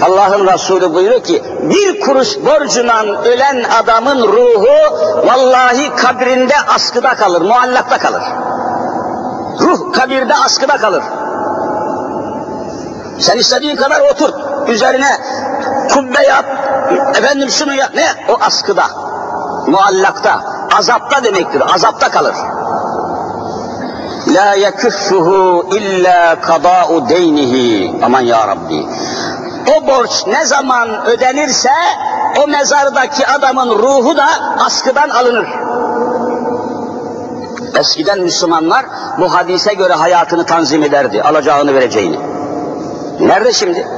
Allah'ın 0.03 0.47
Resulü 0.47 0.95
buyuruyor 0.95 1.25
ki 1.25 1.43
bir 1.63 2.01
kuruş 2.01 2.29
borcundan 2.37 3.07
ölen 3.25 3.65
adamın 3.83 4.23
ruhu 4.23 4.97
vallahi 5.27 5.95
kabrinde 5.95 6.55
askıda 6.75 7.15
kalır, 7.15 7.41
muallakta 7.41 7.99
kalır. 7.99 8.23
Ruh 9.61 9.93
kabirde 9.93 10.35
askıda 10.35 10.77
kalır. 10.77 11.03
Sen 13.19 13.39
istediğin 13.39 13.77
kadar 13.77 14.01
otur, 14.01 14.31
üzerine 14.69 15.09
kubbe 15.95 16.23
yap, 16.23 16.45
efendim 17.19 17.51
şunu 17.51 17.75
yap, 17.75 17.91
ne? 17.95 18.07
O 18.29 18.39
askıda, 18.41 18.85
muallakta, 19.67 20.41
azapta 20.79 21.25
demektir, 21.25 21.63
azapta 21.75 22.11
kalır. 22.11 22.35
La 24.35 24.55
yekuffuhu 24.55 25.69
illa 25.77 26.41
kada'u 26.41 27.09
deynihi. 27.09 27.93
Aman 28.03 28.21
ya 28.21 28.49
Rabbi. 28.49 28.87
O 29.77 29.87
borç 29.87 30.27
ne 30.27 30.45
zaman 30.47 31.07
ödenirse 31.07 31.71
o 32.43 32.47
mezardaki 32.47 33.27
adamın 33.27 33.79
ruhu 33.79 34.17
da 34.17 34.27
askıdan 34.59 35.09
alınır. 35.09 35.49
Eskiden 37.79 38.21
Müslümanlar 38.21 38.87
bu 39.19 39.35
hadise 39.35 39.75
göre 39.75 39.93
hayatını 39.93 40.47
tanzim 40.47 40.83
ederdi, 40.83 41.23
alacağını 41.23 41.75
vereceğini. 41.75 42.19
Nerede 43.21 43.53
şimdi? 43.53 43.89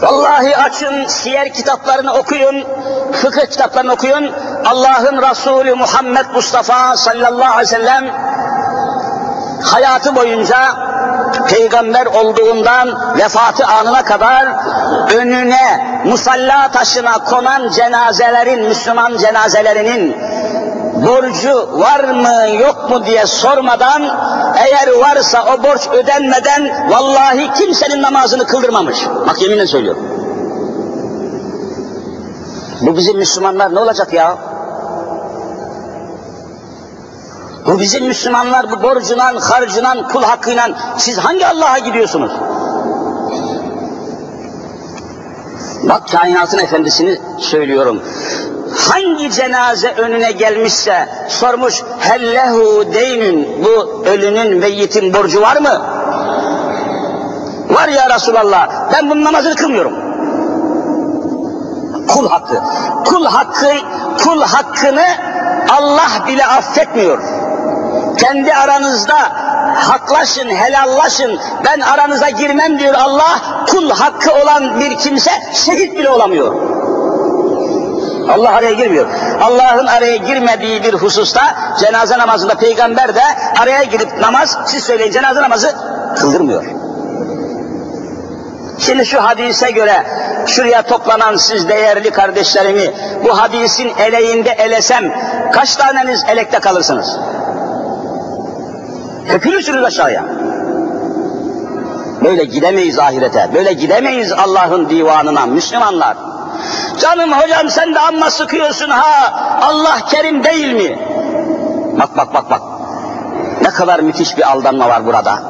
Vallahi 0.00 0.56
açın 0.56 1.06
siyer 1.06 1.52
kitaplarını 1.52 2.12
okuyun, 2.12 2.64
fıkıh 3.12 3.46
kitaplarını 3.46 3.92
okuyun. 3.92 4.32
Allah'ın 4.70 5.22
Resulü 5.30 5.74
Muhammed 5.74 6.26
Mustafa 6.34 6.96
sallallahu 6.96 7.52
aleyhi 7.52 7.60
ve 7.60 7.64
sellem 7.64 8.04
hayatı 9.62 10.16
boyunca 10.16 10.56
peygamber 11.48 12.06
olduğundan 12.06 13.16
vefatı 13.18 13.66
anına 13.66 14.04
kadar 14.04 14.46
önüne 15.14 16.00
musalla 16.04 16.68
taşına 16.72 17.12
konan 17.12 17.68
cenazelerin, 17.68 18.64
Müslüman 18.68 19.16
cenazelerinin 19.16 20.16
borcu 20.94 21.80
var 21.80 22.04
mı 22.04 22.56
yok 22.56 22.90
mu 22.90 23.06
diye 23.06 23.26
sormadan 23.26 24.02
eğer 24.56 24.88
varsa 25.00 25.44
o 25.54 25.62
borç 25.62 25.88
ödenmeden 25.92 26.90
vallahi 26.90 27.52
kimsenin 27.52 28.02
namazını 28.02 28.46
kıldırmamış. 28.46 28.98
Bak 29.26 29.42
yeminle 29.42 29.66
söylüyorum. 29.66 30.02
Bu 32.80 32.96
bizim 32.96 33.18
Müslümanlar 33.18 33.74
ne 33.74 33.78
olacak 33.78 34.12
ya? 34.12 34.47
Bu 37.66 37.80
bizim 37.80 38.06
Müslümanlar 38.06 38.70
bu 38.70 38.82
borcunan, 38.82 39.36
harcınan, 39.36 40.08
kul 40.08 40.22
hakkıyla 40.22 40.68
siz 40.98 41.18
hangi 41.18 41.46
Allah'a 41.46 41.78
gidiyorsunuz? 41.78 42.32
Bak 45.82 46.08
kainatın 46.12 46.58
efendisini 46.58 47.18
söylüyorum. 47.38 48.02
Hangi 48.90 49.30
cenaze 49.30 49.92
önüne 49.92 50.32
gelmişse 50.32 51.08
sormuş 51.28 51.82
hellehu 51.98 52.94
deynün 52.94 53.64
bu 53.64 54.04
ölünün 54.06 54.58
meyyitin 54.58 55.14
borcu 55.14 55.40
var 55.40 55.56
mı? 55.56 55.82
Var 57.70 57.88
ya 57.88 58.14
Resulallah 58.14 58.92
ben 58.92 59.10
bunun 59.10 59.24
namazını 59.24 59.54
kılmıyorum. 59.54 59.92
Kul 62.08 62.28
hakkı. 62.28 62.60
Kul 63.04 63.26
hakkı, 63.26 63.72
kul 64.24 64.42
hakkını 64.42 65.06
Allah 65.68 66.26
bile 66.26 66.46
affetmiyor. 66.46 67.18
Kendi 68.18 68.54
aranızda 68.54 69.18
haklaşın, 69.74 70.48
helallaşın, 70.48 71.38
ben 71.64 71.80
aranıza 71.80 72.30
girmem 72.30 72.78
diyor 72.78 72.94
Allah, 72.94 73.40
kul 73.70 73.90
hakkı 73.90 74.32
olan 74.32 74.80
bir 74.80 74.98
kimse 74.98 75.30
şehit 75.52 75.98
bile 75.98 76.08
olamıyor. 76.08 76.54
Allah 78.28 78.50
araya 78.50 78.72
girmiyor. 78.72 79.06
Allah'ın 79.42 79.86
araya 79.86 80.16
girmediği 80.16 80.82
bir 80.82 80.94
hususta 80.94 81.42
cenaze 81.80 82.18
namazında 82.18 82.54
peygamber 82.54 83.14
de 83.14 83.22
araya 83.60 83.82
girip 83.82 84.20
namaz, 84.20 84.58
siz 84.66 84.84
söyleyin 84.84 85.12
cenaze 85.12 85.42
namazı 85.42 85.76
kıldırmıyor. 86.16 86.64
Şimdi 88.78 89.06
şu 89.06 89.24
hadise 89.24 89.70
göre 89.70 90.06
şuraya 90.46 90.82
toplanan 90.82 91.36
siz 91.36 91.68
değerli 91.68 92.10
kardeşlerimi 92.10 92.94
bu 93.24 93.38
hadisin 93.38 93.92
eleğinde 93.98 94.50
elesem 94.50 95.04
kaç 95.52 95.76
taneniz 95.76 96.24
elekte 96.28 96.58
kalırsınız? 96.58 97.18
Hepiniz 99.28 99.68
aşağıya. 99.68 100.24
Böyle 102.24 102.44
gidemeyiz 102.44 102.98
ahirete, 102.98 103.50
böyle 103.54 103.72
gidemeyiz 103.72 104.32
Allah'ın 104.32 104.88
divanına 104.88 105.46
Müslümanlar. 105.46 106.16
Canım 107.00 107.32
hocam 107.32 107.70
sen 107.70 107.94
de 107.94 108.00
amma 108.00 108.30
sıkıyorsun 108.30 108.88
ha, 108.88 109.32
Allah 109.62 109.98
kerim 110.10 110.44
değil 110.44 110.72
mi? 110.72 110.98
Bak 111.98 112.16
bak 112.16 112.34
bak 112.34 112.50
bak. 112.50 112.60
Ne 113.62 113.70
kadar 113.70 114.00
müthiş 114.00 114.36
bir 114.36 114.50
aldanma 114.50 114.88
var 114.88 115.06
burada. 115.06 115.42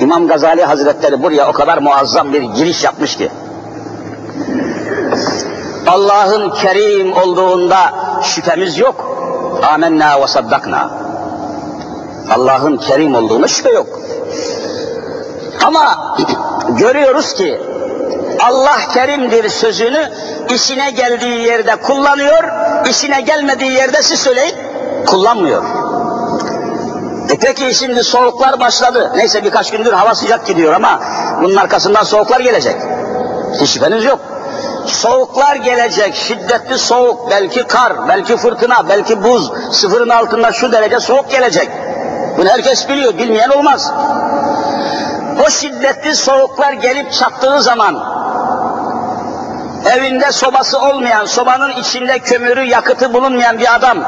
İmam 0.00 0.28
Gazali 0.28 0.64
Hazretleri 0.64 1.22
buraya 1.22 1.48
o 1.48 1.52
kadar 1.52 1.78
muazzam 1.78 2.32
bir 2.32 2.42
giriş 2.42 2.84
yapmış 2.84 3.16
ki. 3.16 3.30
Allah'ın 5.86 6.50
kerim 6.50 7.12
olduğunda 7.12 7.78
şüphemiz 8.22 8.78
yok. 8.78 9.18
Amenna 9.72 10.22
ve 10.22 10.26
saddakna. 10.26 10.97
Allah'ın 12.30 12.76
kerim 12.76 13.14
olduğuna 13.14 13.48
şüphe 13.48 13.70
yok. 13.70 14.00
Ama 15.64 16.16
görüyoruz 16.68 17.34
ki 17.34 17.60
Allah 18.40 18.78
kerimdir 18.94 19.48
sözünü 19.48 20.10
işine 20.54 20.90
geldiği 20.90 21.42
yerde 21.42 21.76
kullanıyor, 21.76 22.44
işine 22.90 23.20
gelmediği 23.20 23.72
yerde 23.72 24.02
siz 24.02 24.20
söyleyin 24.20 24.54
kullanmıyor. 25.06 25.64
E 27.30 27.38
peki 27.40 27.74
şimdi 27.74 28.04
soğuklar 28.04 28.60
başladı. 28.60 29.12
Neyse 29.16 29.44
birkaç 29.44 29.70
gündür 29.70 29.92
hava 29.92 30.14
sıcak 30.14 30.46
gidiyor 30.46 30.72
ama 30.72 31.00
bunun 31.42 31.56
arkasından 31.56 32.02
soğuklar 32.02 32.40
gelecek. 32.40 32.76
Hiç 33.60 33.70
şüpheniz 33.70 34.04
yok. 34.04 34.18
Soğuklar 34.86 35.56
gelecek, 35.56 36.14
şiddetli 36.14 36.78
soğuk, 36.78 37.30
belki 37.30 37.64
kar, 37.64 38.08
belki 38.08 38.36
fırtına, 38.36 38.88
belki 38.88 39.24
buz, 39.24 39.52
sıfırın 39.72 40.08
altında 40.08 40.52
şu 40.52 40.72
derece 40.72 41.00
soğuk 41.00 41.30
gelecek. 41.30 41.68
Bunu 42.38 42.48
herkes 42.48 42.88
biliyor, 42.88 43.18
bilmeyen 43.18 43.48
olmaz. 43.48 43.92
O 45.46 45.50
şiddetli 45.50 46.16
soğuklar 46.16 46.72
gelip 46.72 47.12
çattığı 47.12 47.62
zaman, 47.62 48.04
evinde 49.96 50.32
sobası 50.32 50.78
olmayan, 50.78 51.26
sobanın 51.26 51.70
içinde 51.70 52.18
kömürü, 52.18 52.62
yakıtı 52.62 53.14
bulunmayan 53.14 53.58
bir 53.58 53.74
adam, 53.74 53.98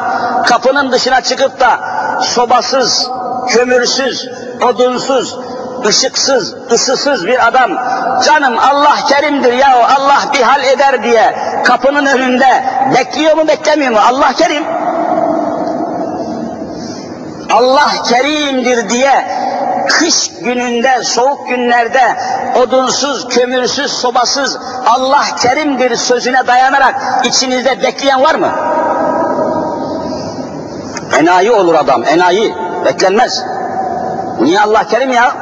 kapının 0.47 0.93
dışına 0.93 1.21
çıkıp 1.21 1.61
da 1.61 1.81
sobasız, 2.23 3.11
kömürsüz, 3.49 4.29
odunsuz, 4.69 5.39
ışıksız, 5.87 6.55
ısısız 6.71 7.27
bir 7.27 7.47
adam, 7.49 7.71
canım 8.25 8.59
Allah 8.59 8.97
kerimdir 9.09 9.53
ya 9.53 9.87
Allah 9.99 10.19
bir 10.33 10.43
hal 10.43 10.65
eder 10.65 11.03
diye 11.03 11.39
kapının 11.65 12.07
önünde 12.07 12.65
bekliyor 12.95 13.37
mu 13.37 13.49
beklemiyor 13.49 13.93
mu? 13.93 13.99
Allah 14.09 14.33
kerim. 14.33 14.80
Allah 17.53 17.91
kerimdir 18.09 18.89
diye 18.89 19.27
kış 19.89 20.31
gününde, 20.41 21.05
soğuk 21.05 21.49
günlerde 21.49 22.17
odunsuz, 22.63 23.29
kömürsüz, 23.29 23.93
sobasız 23.93 24.59
Allah 24.87 25.25
kerimdir 25.43 25.97
sözüne 25.97 26.47
dayanarak 26.47 26.95
içinizde 27.25 27.83
bekleyen 27.83 28.23
var 28.23 28.35
mı? 28.35 28.51
Enayi 31.19 31.53
olur 31.53 31.75
adam, 31.75 32.05
enayi. 32.05 32.55
Beklenmez. 32.85 33.45
Niye 34.41 34.61
Allah 34.61 34.85
kerim 34.85 35.13
ya? 35.13 35.33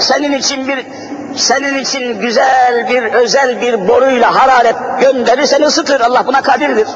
Senin 0.00 0.32
için 0.32 0.68
bir 0.68 0.86
senin 1.36 1.78
için 1.78 2.20
güzel 2.20 2.88
bir 2.88 3.02
özel 3.02 3.60
bir 3.60 3.88
boruyla 3.88 4.34
hararet 4.34 4.76
gönderir 5.00 5.46
seni 5.46 5.66
ısıtır. 5.66 6.00
Allah 6.00 6.26
buna 6.26 6.42
kadirdir. 6.42 6.88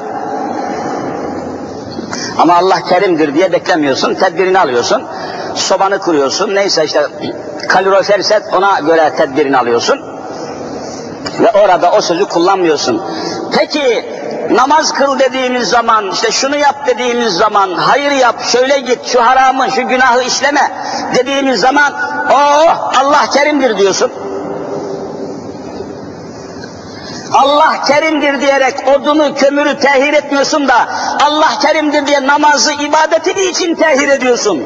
Ama 2.37 2.55
Allah 2.55 2.81
kerimdir 2.81 3.33
diye 3.35 3.51
beklemiyorsun, 3.51 4.15
tedbirini 4.15 4.59
alıyorsun. 4.59 5.03
Sobanı 5.55 5.99
kuruyorsun, 5.99 6.55
neyse 6.55 6.85
işte 6.85 7.07
kalorifer 7.69 8.21
set 8.21 8.43
ona 8.53 8.79
göre 8.79 9.13
tedbirini 9.17 9.57
alıyorsun. 9.57 10.01
Ve 11.39 11.51
orada 11.51 11.91
o 11.91 12.01
sözü 12.01 12.25
kullanmıyorsun. 12.25 13.01
Peki 13.57 14.05
namaz 14.51 14.93
kıl 14.93 15.19
dediğimiz 15.19 15.69
zaman, 15.69 16.11
işte 16.11 16.31
şunu 16.31 16.55
yap 16.55 16.75
dediğimiz 16.87 17.33
zaman, 17.33 17.73
hayır 17.73 18.11
yap, 18.11 18.43
şöyle 18.43 18.79
git, 18.79 19.05
şu 19.05 19.21
haramı, 19.21 19.71
şu 19.71 19.87
günahı 19.87 20.23
işleme 20.23 20.71
dediğimiz 21.15 21.59
zaman, 21.59 21.93
oh 22.31 22.91
Allah 22.99 23.29
kerimdir 23.33 23.77
diyorsun. 23.77 24.11
Allah 27.33 27.81
kerimdir 27.87 28.41
diyerek 28.41 28.87
odunu, 28.87 29.35
kömürü 29.35 29.79
tehir 29.79 30.13
etmiyorsun 30.13 30.67
da 30.67 30.87
Allah 31.25 31.59
kerimdir 31.61 32.07
diye 32.07 32.27
namazı, 32.27 32.73
ibadeti 32.73 33.49
için 33.49 33.75
tehir 33.75 34.07
ediyorsun. 34.07 34.63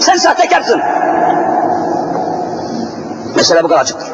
Sen 0.00 0.16
sahtekarsın. 0.16 0.82
Mesela 3.36 3.62
bu 3.64 3.68
kadar 3.68 3.80
açıktır. 3.80 4.08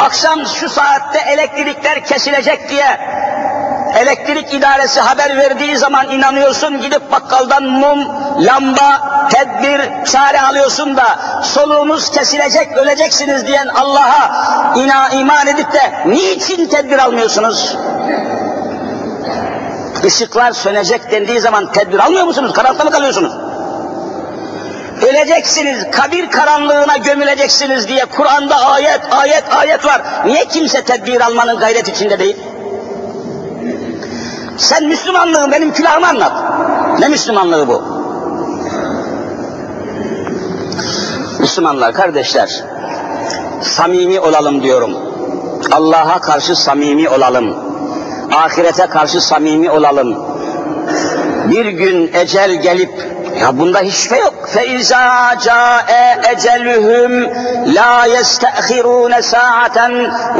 Akşam 0.00 0.46
şu 0.46 0.68
saatte 0.68 1.18
elektrikler 1.18 2.04
kesilecek 2.04 2.70
diye 2.70 3.00
elektrik 3.98 4.54
idaresi 4.54 5.00
haber 5.00 5.36
verdiği 5.36 5.76
zaman 5.76 6.10
inanıyorsun 6.10 6.80
gidip 6.80 7.12
bakkaldan 7.12 7.62
mum, 7.62 8.08
lamba, 8.38 9.09
tedbir, 9.28 10.04
çare 10.04 10.40
alıyorsun 10.40 10.96
da 10.96 11.18
soluğunuz 11.42 12.10
kesilecek, 12.10 12.76
öleceksiniz 12.76 13.46
diyen 13.46 13.68
Allah'a 13.68 14.30
ina, 14.76 15.08
iman 15.08 15.46
edip 15.46 15.72
de 15.72 15.92
niçin 16.06 16.66
tedbir 16.66 16.98
almıyorsunuz? 16.98 17.76
Işıklar 20.04 20.52
sönecek 20.52 21.10
dendiği 21.10 21.40
zaman 21.40 21.72
tedbir 21.72 21.98
almıyor 21.98 22.24
musunuz? 22.24 22.52
Karanlıkta 22.52 22.84
mı 22.84 22.90
kalıyorsunuz? 22.90 23.32
Öleceksiniz, 25.02 25.90
kabir 25.90 26.30
karanlığına 26.30 26.96
gömüleceksiniz 26.96 27.88
diye 27.88 28.04
Kur'an'da 28.04 28.56
ayet, 28.56 29.00
ayet, 29.10 29.44
ayet 29.56 29.86
var. 29.86 30.02
Niye 30.26 30.44
kimse 30.44 30.84
tedbir 30.84 31.20
almanın 31.20 31.58
gayret 31.58 31.88
içinde 31.88 32.18
değil? 32.18 32.36
Sen 34.58 34.84
Müslümanlığı 34.84 35.52
benim 35.52 35.72
külahıma 35.72 36.06
anlat. 36.06 36.32
Ne 36.98 37.08
Müslümanlığı 37.08 37.68
bu? 37.68 37.89
Müslümanlar, 41.59 41.93
kardeşler, 41.93 42.63
samimi 43.61 44.19
olalım 44.19 44.63
diyorum. 44.63 44.91
Allah'a 45.71 46.19
karşı 46.19 46.55
samimi 46.55 47.09
olalım. 47.09 47.55
Ahirete 48.33 48.85
karşı 48.87 49.21
samimi 49.21 49.71
olalım. 49.71 50.17
Bir 51.49 51.65
gün 51.65 52.13
ecel 52.13 52.61
gelip 52.61 52.91
ya 53.41 53.59
bunda 53.59 53.79
hiç 53.79 53.95
şüphe 53.95 54.19
yok. 54.19 54.33
فَاِذَا 54.55 55.35
جَاءَ 55.47 55.89
اَجَلُهُمْ 56.33 57.11
لَا 57.77 57.95
يَسْتَأْخِرُونَ 58.15 59.13
سَاعَةً 59.33 59.77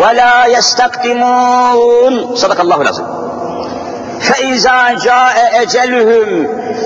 وَلَا 0.01 0.35
يَسْتَقْدِمُونَ 0.57 2.35
Sadakallahu 2.37 2.85
lazım. 2.85 3.05
فَاِذَا 4.27 4.79
جَاءَ 5.07 5.35
اَجَلُهُمْ 5.61 6.29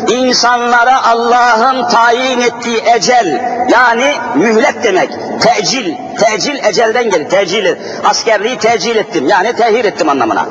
İnsanlara 0.08 1.04
Allah'ın 1.04 1.88
tayin 1.88 2.40
ettiği 2.40 2.82
ecel, 2.96 3.42
yani 3.68 4.14
mühlet 4.34 4.84
demek, 4.84 5.10
tecil, 5.40 5.94
tecil 6.20 6.64
ecelden 6.64 7.10
gelir, 7.10 7.28
tecil, 7.30 7.76
askerliği 8.04 8.58
tecil 8.58 8.96
ettim, 8.96 9.28
yani 9.28 9.52
tehir 9.52 9.84
ettim 9.84 10.08
anlamına. 10.08 10.46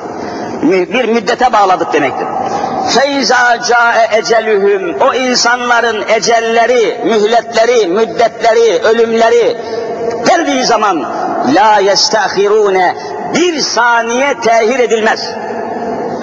Bir 0.63 1.05
müddete 1.05 1.53
bağladık 1.53 1.93
demektir. 1.93 2.27
Feyza 2.89 3.61
cae 3.69 4.17
ecelühüm 4.17 5.01
o 5.01 5.13
insanların 5.13 6.03
ecelleri, 6.07 7.01
mühletleri, 7.05 7.87
müddetleri, 7.87 8.79
ölümleri 8.79 9.57
geldiği 10.27 10.63
zaman 10.63 11.05
la 11.55 11.79
yestahirune 11.79 12.95
bir 13.35 13.59
saniye 13.59 14.39
tehir 14.41 14.79
edilmez. 14.79 15.29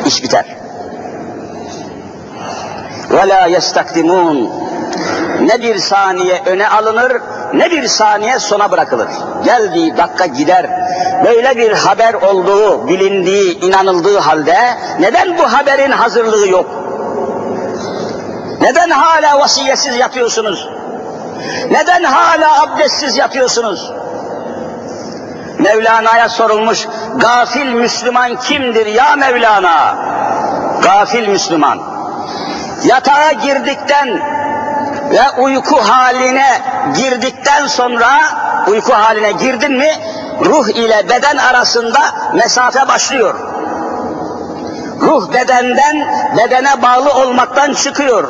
İş 0.06 0.22
biter. 0.22 0.59
Ve 3.10 3.28
la 3.28 3.46
yestakdimun 3.46 4.50
ne 5.40 5.62
bir 5.62 5.78
saniye 5.78 6.42
öne 6.46 6.68
alınır 6.68 7.12
ne 7.52 7.70
bir 7.70 7.88
saniye 7.88 8.38
sona 8.38 8.70
bırakılır. 8.70 9.08
Geldiği 9.44 9.96
dakika 9.96 10.26
gider. 10.26 10.66
Böyle 11.24 11.56
bir 11.56 11.72
haber 11.72 12.14
olduğu, 12.14 12.88
bilindiği, 12.88 13.60
inanıldığı 13.60 14.18
halde 14.18 14.58
neden 15.00 15.38
bu 15.38 15.52
haberin 15.52 15.90
hazırlığı 15.90 16.48
yok? 16.48 16.66
Neden 18.60 18.90
hala 18.90 19.38
vasiyetsiz 19.38 19.96
yatıyorsunuz? 19.96 20.68
Neden 21.70 22.04
hala 22.04 22.62
abdestsiz 22.62 23.16
yatıyorsunuz? 23.16 23.92
Mevlana'ya 25.58 26.28
sorulmuş, 26.28 26.88
gafil 27.16 27.72
Müslüman 27.72 28.36
kimdir 28.36 28.86
ya 28.86 29.16
Mevlana? 29.16 29.96
Gafil 30.82 31.28
Müslüman. 31.28 31.80
Yatağa 32.84 33.32
girdikten 33.32 34.08
ve 35.10 35.42
uyku 35.42 35.76
haline 35.76 36.62
girdikten 36.96 37.66
sonra, 37.66 38.10
uyku 38.68 38.92
haline 38.92 39.32
girdin 39.32 39.72
mi, 39.72 39.90
ruh 40.44 40.68
ile 40.68 41.08
beden 41.08 41.36
arasında 41.36 42.00
mesafe 42.34 42.88
başlıyor. 42.88 43.34
Ruh 45.00 45.32
bedenden, 45.32 45.96
bedene 46.38 46.82
bağlı 46.82 47.12
olmaktan 47.12 47.74
çıkıyor. 47.74 48.28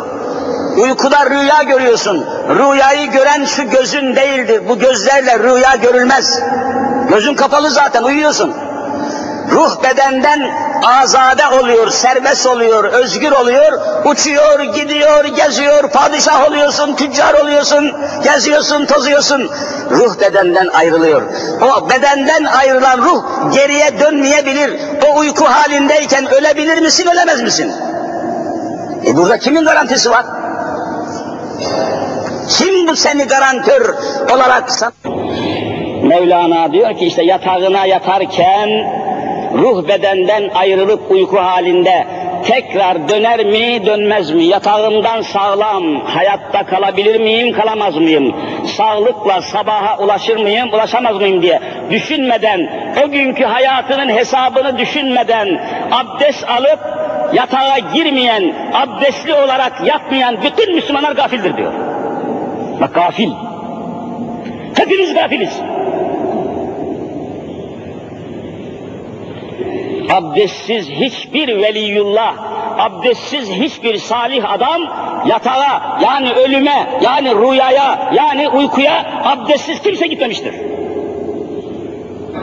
Uykuda 0.76 1.30
rüya 1.30 1.62
görüyorsun. 1.62 2.26
Rüyayı 2.48 3.10
gören 3.10 3.44
şu 3.44 3.70
gözün 3.70 4.16
değildir. 4.16 4.62
Bu 4.68 4.78
gözlerle 4.78 5.38
rüya 5.38 5.76
görülmez. 5.76 6.40
Gözün 7.08 7.34
kapalı 7.34 7.70
zaten 7.70 8.02
uyuyorsun. 8.02 8.54
Ruh 9.50 9.82
bedenden 9.82 10.40
azade 10.86 11.42
oluyor, 11.46 11.90
serbest 11.90 12.46
oluyor, 12.46 12.84
özgür 12.84 13.32
oluyor, 13.32 13.72
uçuyor, 14.04 14.60
gidiyor, 14.60 15.24
geziyor, 15.24 15.90
padişah 15.90 16.48
oluyorsun, 16.48 16.94
tüccar 16.96 17.34
oluyorsun, 17.34 17.92
geziyorsun, 18.24 18.86
tozuyorsun. 18.86 19.50
Ruh 19.90 20.20
bedenden 20.20 20.68
ayrılıyor. 20.68 21.22
O 21.62 21.90
bedenden 21.90 22.44
ayrılan 22.44 22.98
ruh 22.98 23.22
geriye 23.54 24.00
dönmeyebilir. 24.00 24.80
O 25.08 25.18
uyku 25.18 25.44
halindeyken 25.44 26.34
ölebilir 26.34 26.82
misin, 26.82 27.08
ölemez 27.12 27.42
misin? 27.42 27.72
E 29.06 29.16
burada 29.16 29.38
kimin 29.38 29.64
garantisi 29.64 30.10
var? 30.10 30.26
Kim 32.48 32.88
bu 32.88 32.96
seni 32.96 33.24
garantör 33.24 33.94
olarak 34.34 34.70
san? 34.70 34.92
Mevlana 36.02 36.72
diyor 36.72 36.96
ki 36.98 37.06
işte 37.06 37.22
yatağına 37.22 37.86
yatarken 37.86 38.68
ruh 39.52 39.88
bedenden 39.88 40.50
ayrılıp 40.54 41.10
uyku 41.10 41.38
halinde 41.38 42.06
tekrar 42.44 43.08
döner 43.08 43.44
mi 43.44 43.86
dönmez 43.86 44.30
mi? 44.30 44.44
Yatağımdan 44.44 45.22
sağlam 45.22 46.00
hayatta 46.04 46.66
kalabilir 46.66 47.20
miyim 47.20 47.52
kalamaz 47.52 47.96
mıyım? 47.96 48.36
Sağlıkla 48.76 49.42
sabaha 49.42 49.98
ulaşır 49.98 50.36
mıyım 50.36 50.68
ulaşamaz 50.68 51.16
mıyım 51.16 51.42
diye 51.42 51.60
düşünmeden 51.90 52.90
o 53.04 53.10
günkü 53.10 53.44
hayatının 53.44 54.08
hesabını 54.08 54.78
düşünmeden 54.78 55.60
abdest 55.90 56.48
alıp 56.48 56.78
yatağa 57.32 57.78
girmeyen, 57.94 58.54
abdestli 58.72 59.34
olarak 59.34 59.72
yatmayan 59.86 60.36
bütün 60.42 60.74
Müslümanlar 60.74 61.12
gafildir 61.12 61.56
diyor. 61.56 61.72
Bak 62.80 62.94
gafil. 62.94 63.30
Hepimiz 64.74 65.14
gafiliz. 65.14 65.60
Abdestsiz 70.12 70.90
hiçbir 70.90 71.48
veliyullah, 71.62 72.34
abdestsiz 72.78 73.50
hiçbir 73.50 73.96
salih 73.96 74.52
adam 74.52 74.82
yatağa 75.26 75.98
yani 76.02 76.32
ölüme 76.32 76.86
yani 77.02 77.34
rüyaya 77.34 78.12
yani 78.14 78.48
uykuya 78.48 79.22
abdestsiz 79.24 79.82
kimse 79.82 80.06
gitmemiştir. 80.06 80.54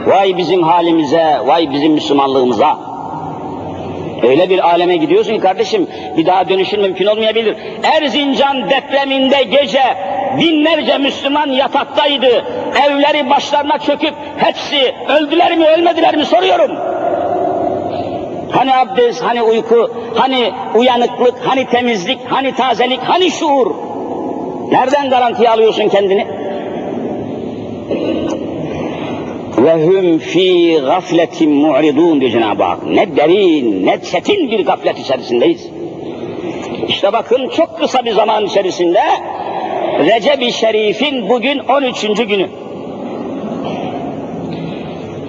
Vay 0.06 0.36
bizim 0.36 0.62
halimize, 0.62 1.38
vay 1.44 1.70
bizim 1.72 1.92
Müslümanlığımıza. 1.92 2.78
Öyle 4.22 4.50
bir 4.50 4.68
aleme 4.68 4.96
gidiyorsun 4.96 5.34
ki 5.34 5.40
kardeşim 5.40 5.86
bir 6.16 6.26
daha 6.26 6.48
dönüşün 6.48 6.80
mümkün 6.80 7.06
olmayabilir. 7.06 7.56
Erzincan 7.82 8.70
depreminde 8.70 9.42
gece 9.42 9.82
binlerce 10.38 10.98
Müslüman 10.98 11.46
yataktaydı. 11.46 12.44
Evleri 12.86 13.30
başlarına 13.30 13.78
çöküp 13.78 14.14
hepsi 14.36 14.94
öldüler 15.08 15.56
mi 15.56 15.66
ölmediler 15.66 16.16
mi 16.16 16.24
soruyorum. 16.24 16.97
Hani 18.50 18.74
abdest, 18.74 19.22
hani 19.22 19.42
uyku, 19.42 19.90
hani 20.14 20.52
uyanıklık, 20.74 21.34
hani 21.44 21.66
temizlik, 21.66 22.18
hani 22.28 22.54
tazelik, 22.54 23.00
hani 23.00 23.30
şuur? 23.30 23.70
Nereden 24.72 25.10
garantiye 25.10 25.50
alıyorsun 25.50 25.88
kendini? 25.88 26.26
ve 29.58 29.86
hum 29.86 30.18
fi 30.18 30.78
gafletin 30.84 31.50
mu'ridun 31.50 32.20
diyor 32.20 32.32
Cenab-ı 32.32 32.62
Hak. 32.62 32.86
Ne 32.86 33.16
derin, 33.16 33.86
ne 33.86 34.02
çetin 34.02 34.50
bir 34.50 34.64
gaflet 34.66 34.98
içerisindeyiz. 34.98 35.68
İşte 36.88 37.12
bakın 37.12 37.48
çok 37.48 37.78
kısa 37.78 38.04
bir 38.04 38.12
zaman 38.12 38.44
içerisinde 38.46 39.00
Recep-i 39.98 40.52
Şerif'in 40.52 41.28
bugün 41.28 41.58
13. 41.58 42.02
günü. 42.02 42.48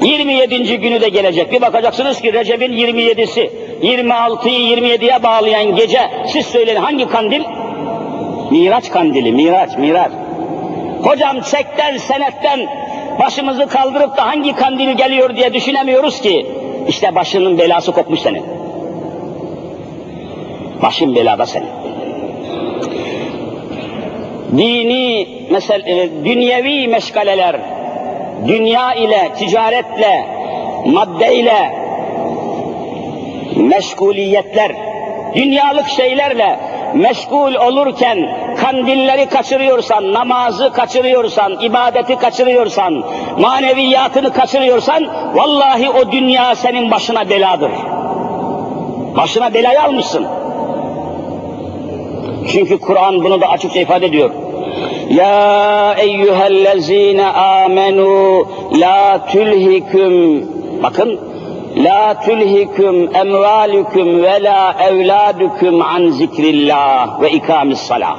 27. 0.01 0.77
günü 0.79 1.01
de 1.01 1.09
gelecek. 1.09 1.51
Bir 1.51 1.61
bakacaksınız 1.61 2.21
ki 2.21 2.33
Recep'in 2.33 2.71
27'si, 2.71 3.49
26'yı 3.81 4.77
27'ye 4.77 5.23
bağlayan 5.23 5.75
gece, 5.75 5.99
siz 6.27 6.45
söyleyin 6.45 6.77
hangi 6.77 7.07
kandil? 7.07 7.41
Miraç 8.51 8.91
kandili, 8.91 9.31
Miraç, 9.31 9.77
Miraç. 9.77 10.11
Hocam 11.03 11.41
çekten, 11.41 11.97
senetten 11.97 12.59
başımızı 13.19 13.67
kaldırıp 13.67 14.17
da 14.17 14.27
hangi 14.27 14.55
kandil 14.55 14.97
geliyor 14.97 15.35
diye 15.35 15.53
düşünemiyoruz 15.53 16.21
ki. 16.21 16.45
İşte 16.87 17.15
başının 17.15 17.57
belası 17.57 17.91
kopmuş 17.91 18.19
senin. 18.19 18.43
Başın 20.81 21.15
belada 21.15 21.45
senin. 21.45 21.69
Dini, 24.57 25.27
mesela 25.51 25.89
e, 25.89 26.09
dünyevi 26.25 26.87
meşgaleler, 26.87 27.55
dünya 28.47 28.93
ile, 28.93 29.29
ticaretle, 29.37 30.25
maddeyle, 30.85 31.71
meşguliyetler, 33.55 34.71
dünyalık 35.35 35.87
şeylerle 35.87 36.59
meşgul 36.93 37.55
olurken 37.55 38.17
kandilleri 38.57 39.25
kaçırıyorsan, 39.25 40.13
namazı 40.13 40.73
kaçırıyorsan, 40.73 41.59
ibadeti 41.61 42.15
kaçırıyorsan, 42.15 43.03
maneviyatını 43.39 44.33
kaçırıyorsan, 44.33 45.07
vallahi 45.35 45.89
o 45.89 46.11
dünya 46.11 46.55
senin 46.55 46.91
başına 46.91 47.29
beladır. 47.29 47.71
Başına 49.17 49.53
belayı 49.53 49.83
almışsın. 49.83 50.27
Çünkü 52.51 52.79
Kur'an 52.79 53.23
bunu 53.23 53.41
da 53.41 53.47
açıkça 53.47 53.79
ifade 53.79 54.05
ediyor. 54.05 54.31
Ya 55.09 55.95
eyyühellezine 55.99 57.25
amenu 57.25 58.47
la 58.79 59.25
tülhiküm 59.25 60.45
bakın 60.83 61.19
La 61.75 62.19
tulhikum 62.25 63.15
emvalukum 63.15 64.21
ve 64.23 64.43
la 64.43 64.75
evladukum 64.89 65.81
an 65.81 66.09
zikrillah 66.09 67.21
ve 67.21 67.31
ikamis 67.31 67.79
salah. 67.79 68.17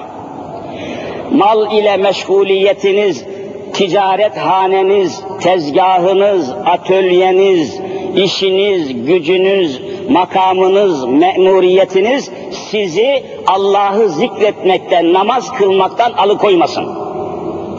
Mal 1.33 1.73
ile 1.73 1.97
meşguliyetiniz, 1.97 3.25
ticaret 3.73 4.37
haneniz, 4.37 5.23
tezgahınız, 5.41 6.51
atölyeniz, 6.51 7.81
işiniz, 8.17 9.07
gücünüz, 9.07 9.81
makamınız, 10.09 11.05
memuriyetiniz 11.05 12.31
sizi 12.71 13.25
Allah'ı 13.47 14.09
zikretmekten, 14.09 15.13
namaz 15.13 15.53
kılmaktan 15.53 16.13
alıkoymasın. 16.13 16.87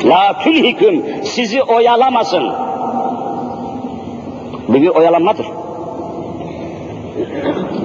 La 0.05 0.39
tülhiküm, 0.43 1.05
sizi 1.23 1.63
oyalamasın. 1.63 2.43
Bu 4.67 4.73
bir 4.73 4.87
oyalanmadır. 4.87 5.45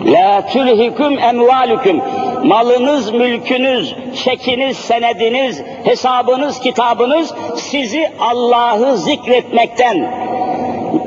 La 0.07 0.47
tülhiküm 0.47 1.19
emvalüküm. 1.19 2.01
Malınız, 2.45 3.13
mülkünüz, 3.13 3.97
çekiniz, 4.25 4.77
senediniz, 4.77 5.63
hesabınız, 5.85 6.61
kitabınız 6.61 7.35
sizi 7.57 8.11
Allah'ı 8.21 8.97
zikretmekten, 8.97 10.13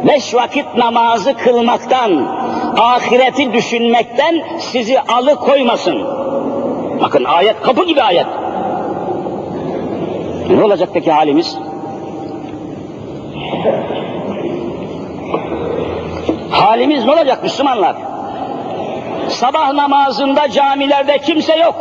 beş 0.08 0.36
vakit 0.36 0.66
namazı 0.78 1.34
kılmaktan, 1.34 2.39
ahireti 2.80 3.54
düşünmekten 3.54 4.42
sizi 4.60 5.02
alıkoymasın. 5.02 6.04
Bakın 7.02 7.24
ayet 7.24 7.62
kapı 7.62 7.86
gibi 7.86 8.02
ayet. 8.02 8.26
Ne 10.50 10.64
olacak 10.64 10.90
peki 10.94 11.12
halimiz? 11.12 11.58
Halimiz 16.52 17.06
ne 17.06 17.12
olacak 17.12 17.44
Müslümanlar? 17.44 17.96
Sabah 19.30 19.74
namazında 19.74 20.50
camilerde 20.50 21.18
kimse 21.18 21.56
yok. 21.56 21.76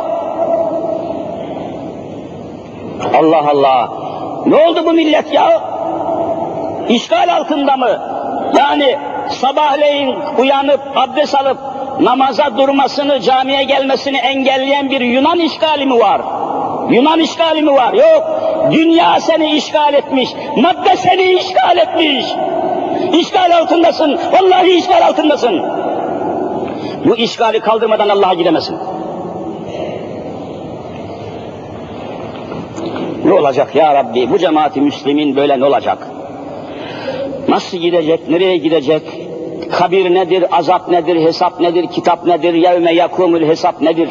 Allah 3.19 3.49
Allah. 3.49 3.89
Ne 4.45 4.55
oldu 4.55 4.85
bu 4.85 4.93
millet 4.93 5.33
ya? 5.33 5.61
İşgal 6.89 7.35
altında 7.35 7.77
mı? 7.77 8.01
Yani 8.57 8.97
sabahleyin 9.29 10.15
uyanıp 10.37 10.81
abdest 10.95 11.35
alıp 11.35 11.57
namaza 11.99 12.57
durmasını, 12.57 13.19
camiye 13.19 13.63
gelmesini 13.63 14.17
engelleyen 14.17 14.89
bir 14.89 15.01
Yunan 15.01 15.39
işgali 15.39 15.85
mi 15.85 15.99
var? 15.99 16.21
Yunan 16.89 17.19
işgali 17.19 17.61
mi 17.61 17.71
var? 17.71 17.93
Yok. 17.93 18.41
Dünya 18.71 19.19
seni 19.19 19.51
işgal 19.51 19.93
etmiş. 19.93 20.29
Madde 20.57 20.95
seni 20.95 21.23
işgal 21.33 21.77
etmiş. 21.77 22.25
İşgal 23.13 23.57
altındasın. 23.57 24.19
Vallahi 24.31 24.69
işgal 24.69 25.07
altındasın. 25.07 25.61
Bu 27.05 27.15
işgali 27.15 27.59
kaldırmadan 27.59 28.09
Allah'a 28.09 28.33
gidemezsin. 28.33 28.77
Ne 33.25 33.33
olacak 33.33 33.75
ya 33.75 33.95
Rabbi? 33.95 34.29
Bu 34.29 34.37
cemaati 34.37 34.81
Müslümin 34.81 35.35
böyle 35.35 35.59
ne 35.59 35.65
olacak? 35.65 36.07
Nasıl 37.49 37.77
gidecek? 37.77 38.29
Nereye 38.29 38.57
gidecek? 38.57 39.01
Kabir 39.71 40.13
nedir? 40.13 40.45
Azap 40.51 40.87
nedir? 40.87 41.21
Hesap 41.21 41.59
nedir? 41.59 41.87
Kitap 41.87 42.25
nedir? 42.25 42.53
Yevme 42.53 42.93
yakumul 42.93 43.41
hesap 43.41 43.81
nedir? 43.81 44.09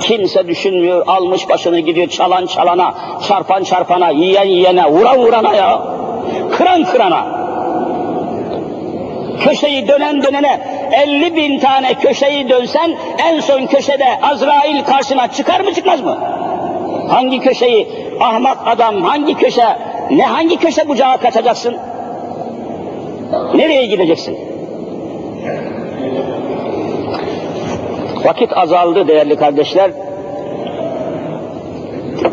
Kimse 0.00 0.46
düşünmüyor, 0.46 1.06
almış 1.06 1.48
başını 1.48 1.80
gidiyor 1.80 2.08
çalan 2.08 2.46
çalana, 2.46 2.94
çarpan 3.28 3.62
çarpana, 3.62 4.10
yiyen 4.10 4.46
yiyene, 4.46 4.84
vuran 4.90 5.18
vurana 5.18 5.54
ya, 5.54 5.82
kıran 6.52 6.84
kırana. 6.84 7.42
Köşeyi 9.40 9.88
dönen 9.88 10.22
dönene, 10.22 10.60
50 10.92 11.36
bin 11.36 11.58
tane 11.58 11.94
köşeyi 11.94 12.48
dönsen, 12.48 12.96
en 13.18 13.40
son 13.40 13.66
köşede 13.66 14.20
Azrail 14.22 14.84
karşına 14.84 15.28
çıkar 15.32 15.60
mı 15.60 15.74
çıkmaz 15.74 16.00
mı? 16.00 16.18
Hangi 17.08 17.40
köşeyi, 17.40 17.88
ahmak 18.20 18.58
adam, 18.66 19.02
hangi 19.02 19.34
köşe, 19.34 19.76
ne 20.10 20.26
hangi 20.26 20.56
köşe 20.56 20.88
bucağa 20.88 21.16
kaçacaksın? 21.16 21.76
Nereye 23.54 23.86
gideceksin? 23.86 24.38
Vakit 28.24 28.56
azaldı 28.56 29.08
değerli 29.08 29.36
kardeşler. 29.36 29.90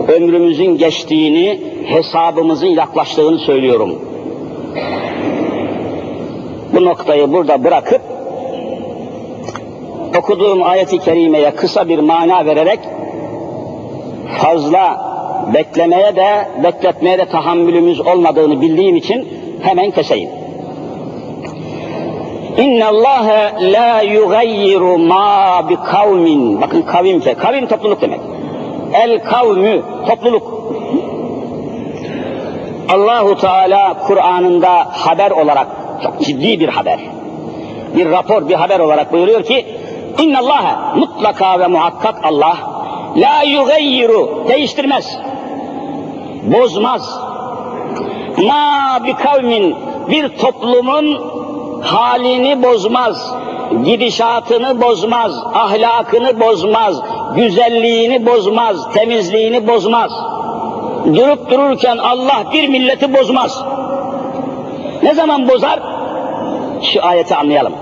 Ömrümüzün 0.07 0.77
geçtiğini, 0.77 1.61
hesabımızın 1.85 2.67
yaklaştığını 2.67 3.39
söylüyorum. 3.39 4.01
Bu 6.73 6.85
noktayı 6.85 7.31
burada 7.31 7.63
bırakıp 7.63 8.01
okuduğum 10.17 10.63
ayeti 10.63 10.99
kerimeye 10.99 11.51
kısa 11.51 11.89
bir 11.89 11.99
mana 11.99 12.45
vererek 12.45 12.79
fazla 14.37 15.09
beklemeye 15.53 16.15
de 16.15 16.47
bekletmeye 16.63 17.17
de 17.17 17.25
tahammülümüz 17.25 17.99
olmadığını 17.99 18.61
bildiğim 18.61 18.95
için 18.95 19.27
hemen 19.61 19.91
keseyim. 19.91 20.38
İnna 22.59 22.87
Allah 22.87 23.51
la 23.59 24.01
yugayyiru 24.01 24.97
ma 24.97 25.69
bi 25.69 25.75
kavmin. 25.75 26.61
Bakın 26.61 26.81
kavim 26.81 27.19
ke. 27.19 27.33
Kavim 27.33 27.67
topluluk 27.67 28.01
demek. 28.01 28.19
El 28.93 29.23
kavmü 29.23 29.81
topluluk. 30.07 30.59
Allahu 32.89 33.35
Teala 33.35 33.93
Kur'an'ında 34.07 34.87
haber 34.91 35.31
olarak 35.31 35.67
çok 36.03 36.21
ciddi 36.21 36.59
bir 36.59 36.69
haber. 36.69 36.99
Bir 37.95 38.11
rapor, 38.11 38.49
bir 38.49 38.55
haber 38.55 38.79
olarak 38.79 39.13
buyuruyor 39.13 39.43
ki 39.43 39.65
İnna 40.19 40.39
Allah 40.39 40.93
mutlaka 40.95 41.59
ve 41.59 41.67
muhakkak 41.67 42.15
Allah 42.23 42.57
la 43.15 43.43
yugayyiru 43.43 44.43
değiştirmez. 44.49 45.17
Bozmaz. 46.43 47.19
Ma 48.37 48.99
bi 49.05 49.13
kavmin 49.13 49.75
bir 50.09 50.37
toplumun 50.37 51.38
halini 51.81 52.63
bozmaz, 52.63 53.33
gidişatını 53.85 54.81
bozmaz, 54.81 55.43
ahlakını 55.53 56.39
bozmaz, 56.39 57.01
güzelliğini 57.35 58.25
bozmaz, 58.25 58.93
temizliğini 58.93 59.67
bozmaz. 59.67 60.11
Durup 61.05 61.51
dururken 61.51 61.97
Allah 61.97 62.43
bir 62.53 62.67
milleti 62.67 63.13
bozmaz. 63.13 63.63
Ne 65.03 65.13
zaman 65.13 65.49
bozar? 65.49 65.79
Şu 66.93 67.05
ayeti 67.05 67.35
anlayalım. 67.35 67.73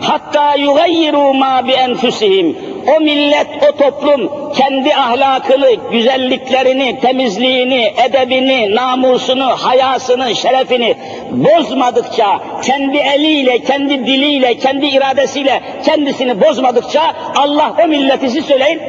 Hatta 0.00 0.54
yugayyiru 0.54 1.34
ma 1.34 1.66
bi 1.66 1.72
enfusihim. 1.72 2.56
O 2.96 3.00
millet, 3.00 3.46
o 3.68 3.76
toplum 3.76 4.52
kendi 4.52 4.94
ahlakını, 4.94 5.74
güzelliklerini, 5.92 7.00
temizliğini, 7.00 7.92
edebini, 8.08 8.74
namusunu, 8.74 9.46
hayasını, 9.46 10.36
şerefini 10.36 10.96
bozmadıkça, 11.30 12.40
kendi 12.62 12.96
eliyle, 12.96 13.58
kendi 13.58 14.06
diliyle, 14.06 14.56
kendi 14.58 14.86
iradesiyle 14.86 15.62
kendisini 15.84 16.40
bozmadıkça 16.40 17.14
Allah 17.36 17.74
o 17.84 17.88
milleti 17.88 18.30
siz 18.30 18.44
söyleyin 18.44 18.80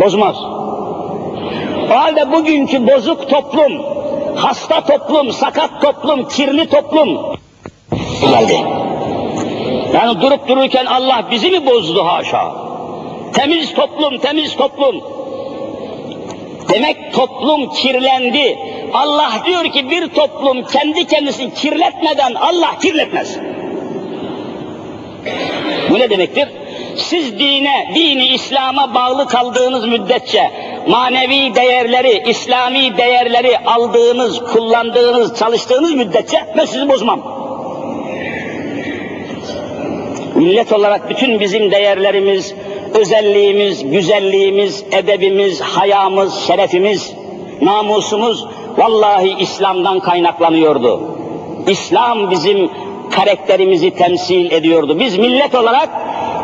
bozmaz. 0.00 0.36
O 1.92 1.94
halde 1.94 2.32
bugünkü 2.32 2.86
bozuk 2.86 3.30
toplum, 3.30 3.82
hasta 4.36 4.80
toplum, 4.84 5.32
sakat 5.32 5.82
toplum, 5.82 6.28
kirli 6.28 6.70
toplum 6.70 7.36
geldi. 8.20 8.58
Yani 9.94 10.20
durup 10.20 10.48
dururken 10.48 10.86
Allah 10.86 11.24
bizi 11.30 11.50
mi 11.50 11.66
bozdu 11.66 12.04
haşa? 12.04 12.61
Temiz 13.34 13.74
toplum, 13.74 14.18
temiz 14.18 14.56
toplum. 14.56 15.00
Demek 16.68 17.14
toplum 17.14 17.70
kirlendi. 17.70 18.58
Allah 18.94 19.32
diyor 19.46 19.64
ki 19.64 19.90
bir 19.90 20.08
toplum 20.08 20.64
kendi 20.64 21.06
kendisini 21.06 21.54
kirletmeden 21.54 22.34
Allah 22.34 22.78
kirletmez. 22.82 23.38
Bu 25.90 25.98
ne 25.98 26.10
demektir? 26.10 26.48
Siz 26.96 27.38
dine, 27.38 27.92
dini 27.94 28.26
İslam'a 28.26 28.94
bağlı 28.94 29.28
kaldığınız 29.28 29.86
müddetçe 29.86 30.50
manevi 30.88 31.54
değerleri, 31.54 32.22
İslami 32.30 32.96
değerleri 32.96 33.58
aldığınız, 33.58 34.38
kullandığınız, 34.38 35.38
çalıştığınız 35.38 35.94
müddetçe 35.94 36.46
ben 36.56 36.64
sizi 36.64 36.88
bozmam. 36.88 37.42
Millet 40.34 40.72
olarak 40.72 41.10
bütün 41.10 41.40
bizim 41.40 41.70
değerlerimiz, 41.70 42.54
özelliğimiz, 42.94 43.90
güzelliğimiz, 43.90 44.84
edebimiz, 44.92 45.60
hayamız, 45.60 46.46
şerefimiz, 46.46 47.12
namusumuz 47.62 48.46
vallahi 48.78 49.36
İslam'dan 49.38 50.00
kaynaklanıyordu. 50.00 51.00
İslam 51.68 52.30
bizim 52.30 52.70
karakterimizi 53.10 53.90
temsil 53.90 54.52
ediyordu. 54.52 54.98
Biz 54.98 55.18
millet 55.18 55.54
olarak 55.54 55.90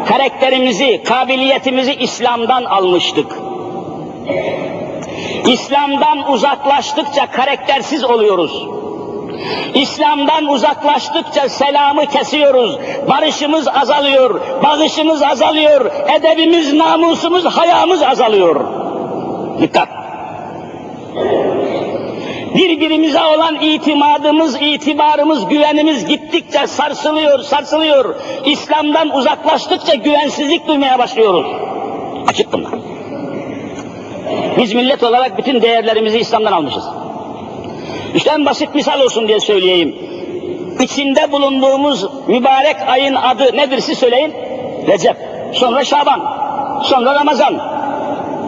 karakterimizi, 0.08 1.02
kabiliyetimizi 1.04 1.94
İslam'dan 1.94 2.64
almıştık. 2.64 3.26
İslam'dan 5.46 6.32
uzaklaştıkça 6.32 7.30
karaktersiz 7.30 8.04
oluyoruz. 8.04 8.77
İslam'dan 9.74 10.46
uzaklaştıkça 10.46 11.48
selamı 11.48 12.06
kesiyoruz, 12.06 12.78
barışımız 13.08 13.68
azalıyor, 13.68 14.40
bağışımız 14.62 15.22
azalıyor, 15.22 15.90
edebimiz, 16.16 16.72
namusumuz, 16.72 17.44
hayamız 17.44 18.02
azalıyor. 18.02 18.64
Dikkat! 19.60 19.88
Birbirimize 22.54 23.22
olan 23.22 23.60
itimadımız, 23.60 24.56
itibarımız, 24.60 25.48
güvenimiz 25.48 26.06
gittikçe 26.06 26.66
sarsılıyor, 26.66 27.38
sarsılıyor. 27.38 28.14
İslam'dan 28.44 29.16
uzaklaştıkça 29.16 29.94
güvensizlik 29.94 30.68
duymaya 30.68 30.98
başlıyoruz. 30.98 31.46
Açık 32.26 32.52
bunlar. 32.52 32.72
Biz 34.58 34.74
millet 34.74 35.02
olarak 35.02 35.38
bütün 35.38 35.62
değerlerimizi 35.62 36.18
İslam'dan 36.18 36.52
almışız. 36.52 36.84
İşte 38.14 38.30
en 38.30 38.46
basit 38.46 38.74
misal 38.74 39.00
olsun 39.00 39.28
diye 39.28 39.40
söyleyeyim. 39.40 39.96
İçinde 40.80 41.32
bulunduğumuz 41.32 42.06
mübarek 42.28 42.76
ayın 42.86 43.14
adı 43.14 43.56
nedir 43.56 43.80
siz 43.80 43.98
söyleyin? 43.98 44.34
Recep, 44.86 45.16
sonra 45.52 45.84
Şaban, 45.84 46.20
sonra 46.82 47.14
Ramazan. 47.14 47.60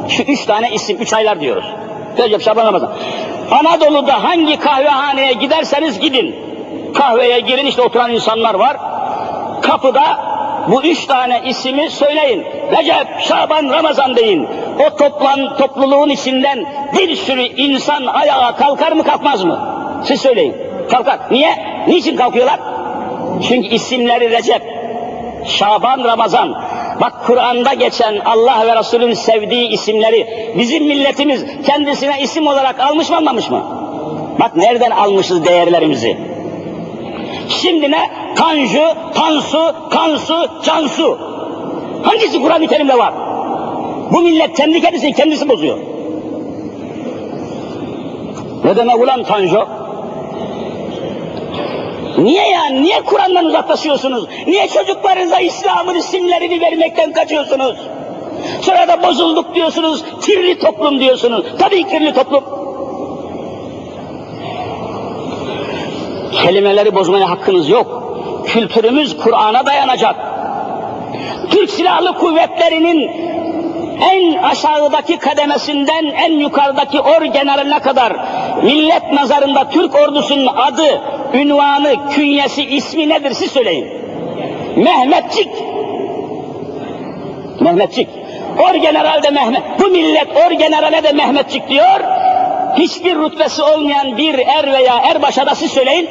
Şu 0.09 0.23
üç 0.23 0.45
tane 0.45 0.71
isim, 0.71 0.99
üç 1.01 1.13
aylar 1.13 1.41
diyoruz. 1.41 1.65
Recep, 2.19 2.43
Şaban, 2.43 2.67
Ramazan. 2.67 2.93
Anadolu'da 3.51 4.25
hangi 4.25 4.59
kahvehaneye 4.59 5.33
giderseniz 5.33 6.01
gidin. 6.01 6.37
Kahveye 6.95 7.41
girin 7.41 7.67
işte 7.67 7.83
oturan 7.83 8.11
insanlar 8.11 8.55
var. 8.55 8.77
Kapıda 9.63 10.30
bu 10.71 10.83
üç 10.83 11.07
tane 11.07 11.41
ismi 11.47 11.91
söyleyin. 11.91 12.45
Recep, 12.79 13.21
Şaban, 13.21 13.69
Ramazan 13.69 14.17
deyin. 14.17 14.49
O 14.87 14.97
toplan, 14.97 15.57
topluluğun 15.57 16.09
içinden 16.09 16.67
bir 16.99 17.17
sürü 17.17 17.43
insan 17.43 18.07
ayağa 18.07 18.57
kalkar 18.57 18.93
mı 18.93 19.05
kalkmaz 19.05 19.45
mı? 19.45 19.61
Siz 20.05 20.21
söyleyin. 20.21 20.57
Kalkar. 20.91 21.19
Niye? 21.31 21.55
Niçin 21.89 22.17
kalkıyorlar? 22.17 22.61
Çünkü 23.49 23.69
isimleri 23.69 24.31
Recep, 24.31 24.63
Şaban, 25.47 26.05
Ramazan. 26.05 26.55
Bak 27.01 27.13
Kur'an'da 27.27 27.75
geçen 27.75 28.19
Allah 28.25 28.67
ve 28.67 28.77
Resul'ün 28.77 29.15
sevdiği 29.15 29.69
isimleri 29.69 30.27
bizim 30.59 30.85
milletimiz 30.85 31.45
kendisine 31.67 32.21
isim 32.21 32.47
olarak 32.47 32.81
almış 32.81 33.11
mı 33.11 33.17
almamış 33.17 33.51
mı? 33.51 33.63
Bak 34.41 34.57
nereden 34.57 34.91
almışız 34.91 35.45
değerlerimizi. 35.45 36.17
Şimdi 37.49 37.91
ne? 37.91 38.11
Tanju, 38.41 38.87
Tansu, 39.15 39.75
Kansu, 39.91 40.49
Cansu. 40.65 41.19
Hangisi 42.03 42.43
Kur'an-ı 42.43 42.67
Kerim'de 42.67 42.99
var? 42.99 43.15
Bu 44.13 44.21
millet 44.21 44.57
kendi 44.57 44.81
kendisini 44.81 45.13
kendisi 45.13 45.49
bozuyor. 45.49 45.79
Ne 48.65 48.77
demek 48.77 49.01
ulan 49.01 49.23
Tanju? 49.23 49.67
Niye 52.19 52.49
yani? 52.49 52.83
Niye 52.83 53.01
Kur'an'dan 53.01 53.45
uzaklaşıyorsunuz? 53.45 54.25
Niye 54.47 54.69
çocuklarınıza 54.69 55.41
İslam'ın 55.41 55.95
isimlerini 55.95 56.61
vermekten 56.61 57.13
kaçıyorsunuz? 57.13 57.77
Sonra 58.61 58.89
da 58.89 59.03
bozulduk 59.03 59.55
diyorsunuz, 59.55 60.05
kirli 60.23 60.59
toplum 60.59 61.01
diyorsunuz. 61.01 61.47
Tabii 61.59 61.85
kirli 61.85 62.15
toplum. 62.15 62.45
Kelimeleri 66.33 66.95
bozmaya 66.95 67.31
hakkınız 67.31 67.69
yok. 67.69 68.01
Kültürümüz 68.47 69.17
Kur'an'a 69.17 69.67
dayanacak. 69.67 70.17
Türk 71.51 71.71
Silahlı 71.71 72.15
Kuvvetleri'nin 72.15 73.11
en 74.01 74.43
aşağıdaki 74.43 75.19
kademesinden 75.19 76.05
en 76.05 76.33
yukarıdaki 76.33 77.01
orgeneraline 77.01 77.79
kadar 77.79 78.13
millet 78.63 79.13
nazarında 79.13 79.69
Türk 79.71 79.95
ordusunun 79.95 80.47
adı, 80.47 81.01
ünvanı, 81.35 82.09
künyesi, 82.11 82.65
ismi 82.65 83.09
nedir 83.09 83.31
siz 83.31 83.53
söyleyin. 83.53 83.87
Mehmetçik. 84.77 85.49
Mehmetçik. 87.61 88.09
Orgeneral 88.71 89.23
de 89.23 89.31
Mehmet. 89.31 89.63
Bu 89.81 89.89
millet 89.89 90.29
orgenerale 90.47 91.03
de 91.03 91.13
Mehmetçik 91.13 91.69
diyor. 91.69 92.01
Hiçbir 92.77 93.17
rütbesi 93.17 93.63
olmayan 93.63 94.17
bir 94.17 94.39
er 94.39 94.73
veya 94.73 94.95
erbaşa 94.99 95.47
da 95.47 95.55
siz 95.55 95.73
söyleyin. 95.73 96.09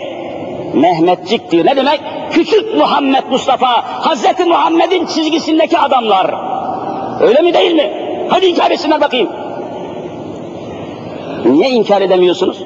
Mehmetçik 0.74 1.52
diyor. 1.52 1.66
Ne 1.66 1.76
demek? 1.76 2.00
Küçük 2.32 2.76
Muhammed 2.76 3.24
Mustafa, 3.32 3.84
Hazreti 4.06 4.46
Muhammed'in 4.46 5.06
çizgisindeki 5.06 5.78
adamlar. 5.78 6.36
Öyle 7.22 7.42
mi 7.42 7.54
değil 7.54 7.72
mi? 7.72 7.92
Hadi 8.30 8.46
inkar 8.46 8.72
bakayım. 9.02 9.30
Niye 11.46 11.70
inkar 11.70 12.02
edemiyorsunuz? 12.02 12.64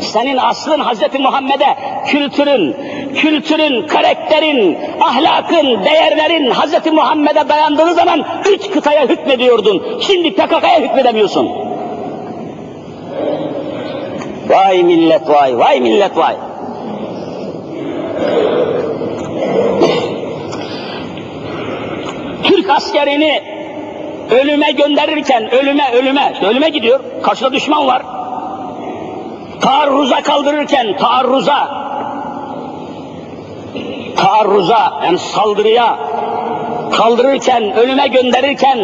Senin 0.00 0.36
aslın 0.36 0.80
Hazreti 0.80 1.18
Muhammed'e 1.18 1.76
kültürün, 2.06 2.76
kültürün, 3.14 3.86
karakterin, 3.86 4.78
ahlakın, 5.00 5.84
değerlerin 5.84 6.50
Hazreti 6.50 6.90
Muhammed'e 6.90 7.48
dayandığı 7.48 7.94
zaman 7.94 8.24
üç 8.50 8.70
kıtaya 8.70 9.08
hükmediyordun. 9.08 9.82
Şimdi 10.00 10.34
PKK'ya 10.34 10.80
hükmedemiyorsun. 10.80 11.48
Vay 14.48 14.82
millet 14.82 15.28
vay, 15.28 15.58
vay 15.58 15.80
millet 15.80 16.16
vay. 16.16 16.36
Türk 22.50 22.70
askerini 22.70 23.42
ölüme 24.30 24.72
gönderirken, 24.72 25.54
ölüme, 25.54 25.92
ölüme, 25.92 26.32
ölüme 26.42 26.68
gidiyor, 26.68 27.00
karşıda 27.22 27.52
düşman 27.52 27.86
var. 27.86 28.02
Taarruza 29.60 30.22
kaldırırken, 30.22 30.96
taarruza, 30.96 31.68
taarruza, 34.16 35.00
yani 35.04 35.18
saldırıya 35.18 35.98
kaldırırken, 36.92 37.76
ölüme 37.76 38.06
gönderirken, 38.06 38.78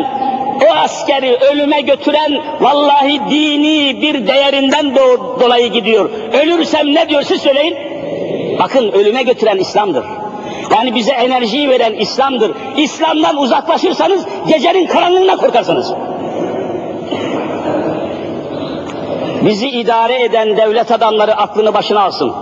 o 0.67 0.75
askeri 0.75 1.37
ölüme 1.37 1.81
götüren 1.81 2.43
vallahi 2.61 3.21
dini 3.31 4.03
bir 4.03 4.27
değerinden 4.27 4.97
do 4.97 5.41
dolayı 5.41 5.73
gidiyor. 5.73 6.11
Ölürsem 6.33 6.95
ne 6.95 7.09
diyor 7.09 7.23
siz 7.23 7.43
söyleyin. 7.43 7.77
Bakın 8.59 8.93
ölüme 8.93 9.23
götüren 9.23 9.59
İslam'dır. 9.59 10.05
Yani 10.75 10.95
bize 10.95 11.13
enerjiyi 11.13 11.71
veren 11.71 11.93
İslam'dır. 11.93 12.53
İslam'dan 12.77 13.37
uzaklaşırsanız 13.37 14.25
gecenin 14.49 14.87
karanlığına 14.87 15.37
korkarsınız. 15.37 15.93
Bizi 19.45 19.69
idare 19.69 20.23
eden 20.23 20.57
devlet 20.57 20.91
adamları 20.91 21.37
aklını 21.37 21.75
başına 21.75 22.01
alsın. 22.01 22.33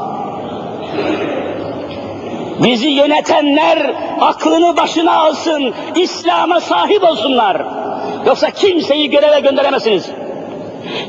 Bizi 2.63 2.89
yönetenler 2.89 3.95
aklını 4.21 4.77
başına 4.77 5.17
alsın, 5.19 5.75
İslam'a 5.97 6.61
sahip 6.61 7.05
olsunlar. 7.05 7.63
Yoksa 8.27 8.51
kimseyi 8.51 9.11
göreve 9.11 9.41
gönderemezsiniz. 9.41 10.11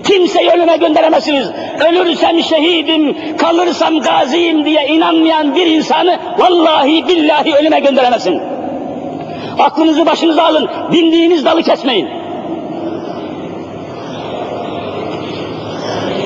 Kimseyi 0.03 0.49
ölüme 0.49 0.77
gönderemezsiniz. 0.77 1.51
Ölürsem 1.89 2.43
şehidim, 2.43 3.17
kalırsam 3.37 3.99
gaziyim 3.99 4.65
diye 4.65 4.87
inanmayan 4.87 5.55
bir 5.55 5.67
insanı 5.67 6.19
vallahi 6.37 7.07
billahi 7.07 7.55
ölüme 7.55 7.79
gönderemezsin. 7.79 8.41
Aklınızı 9.59 10.05
başınıza 10.05 10.43
alın, 10.43 10.69
bindiğiniz 10.91 11.45
dalı 11.45 11.63
kesmeyin. 11.63 12.07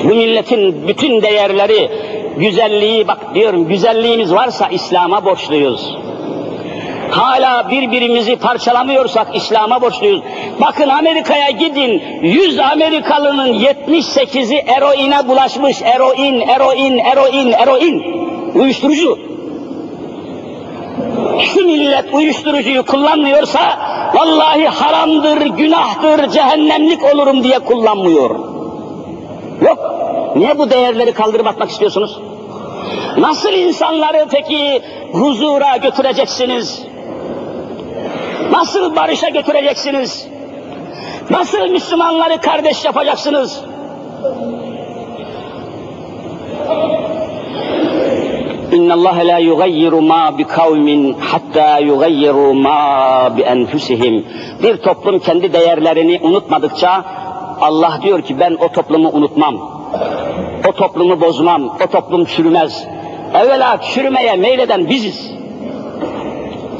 Bu 0.04 0.08
milletin 0.08 0.88
bütün 0.88 1.22
değerleri, 1.22 1.90
güzelliği, 2.36 3.08
bak 3.08 3.34
diyorum 3.34 3.68
güzelliğimiz 3.68 4.34
varsa 4.34 4.68
İslam'a 4.68 5.24
borçluyuz. 5.24 5.96
Hala 7.10 7.70
birbirimizi 7.70 8.36
parçalamıyorsak 8.36 9.36
İslam'a 9.36 9.82
borçluyuz. 9.82 10.20
Bakın 10.60 10.88
Amerika'ya 10.88 11.50
gidin, 11.50 12.02
100 12.22 12.58
Amerikalının 12.58 13.52
78'i 13.52 14.56
eroine 14.56 15.28
bulaşmış. 15.28 15.82
Eroin, 15.82 16.40
eroin, 16.40 16.98
eroin, 16.98 17.52
eroin. 17.52 18.02
Uyuşturucu. 18.54 19.18
Şu 21.40 21.64
millet 21.64 22.14
uyuşturucuyu 22.14 22.86
kullanmıyorsa 22.86 23.60
vallahi 24.14 24.66
haramdır, 24.66 25.46
günahtır, 25.46 26.30
cehennemlik 26.30 27.14
olurum 27.14 27.44
diye 27.44 27.58
kullanmıyor. 27.58 28.30
Yok. 29.66 29.78
Niye 30.36 30.58
bu 30.58 30.70
değerleri 30.70 31.12
kaldırıp 31.12 31.46
atmak 31.46 31.70
istiyorsunuz? 31.70 32.18
Nasıl 33.18 33.52
insanları 33.52 34.26
peki 34.30 34.82
huzura 35.12 35.76
götüreceksiniz? 35.76 36.89
Nasıl 38.50 38.96
barışa 38.96 39.28
götüreceksiniz? 39.28 40.26
Nasıl 41.30 41.68
Müslümanları 41.68 42.40
kardeş 42.40 42.84
yapacaksınız? 42.84 43.64
İnna 48.72 48.94
Allah 48.94 49.16
la 49.24 49.38
yugayyiru 49.38 50.02
ma 50.02 50.38
bi 50.38 50.44
kavmin 50.44 51.16
hatta 51.20 51.78
yugayyiru 51.78 52.54
ma 52.54 53.36
bi 53.36 53.42
enfusihim. 53.42 54.26
Bir 54.62 54.76
toplum 54.76 55.18
kendi 55.18 55.52
değerlerini 55.52 56.20
unutmadıkça 56.22 57.04
Allah 57.60 57.98
diyor 58.02 58.22
ki 58.22 58.40
ben 58.40 58.56
o 58.60 58.68
toplumu 58.68 59.10
unutmam. 59.12 59.56
O 60.68 60.72
toplumu 60.72 61.20
bozmam. 61.20 61.76
O 61.84 61.86
toplum 61.86 62.24
çürümez. 62.24 62.84
Evvela 63.34 63.80
çürümeye 63.80 64.36
meyleden 64.36 64.88
biziz. 64.88 65.39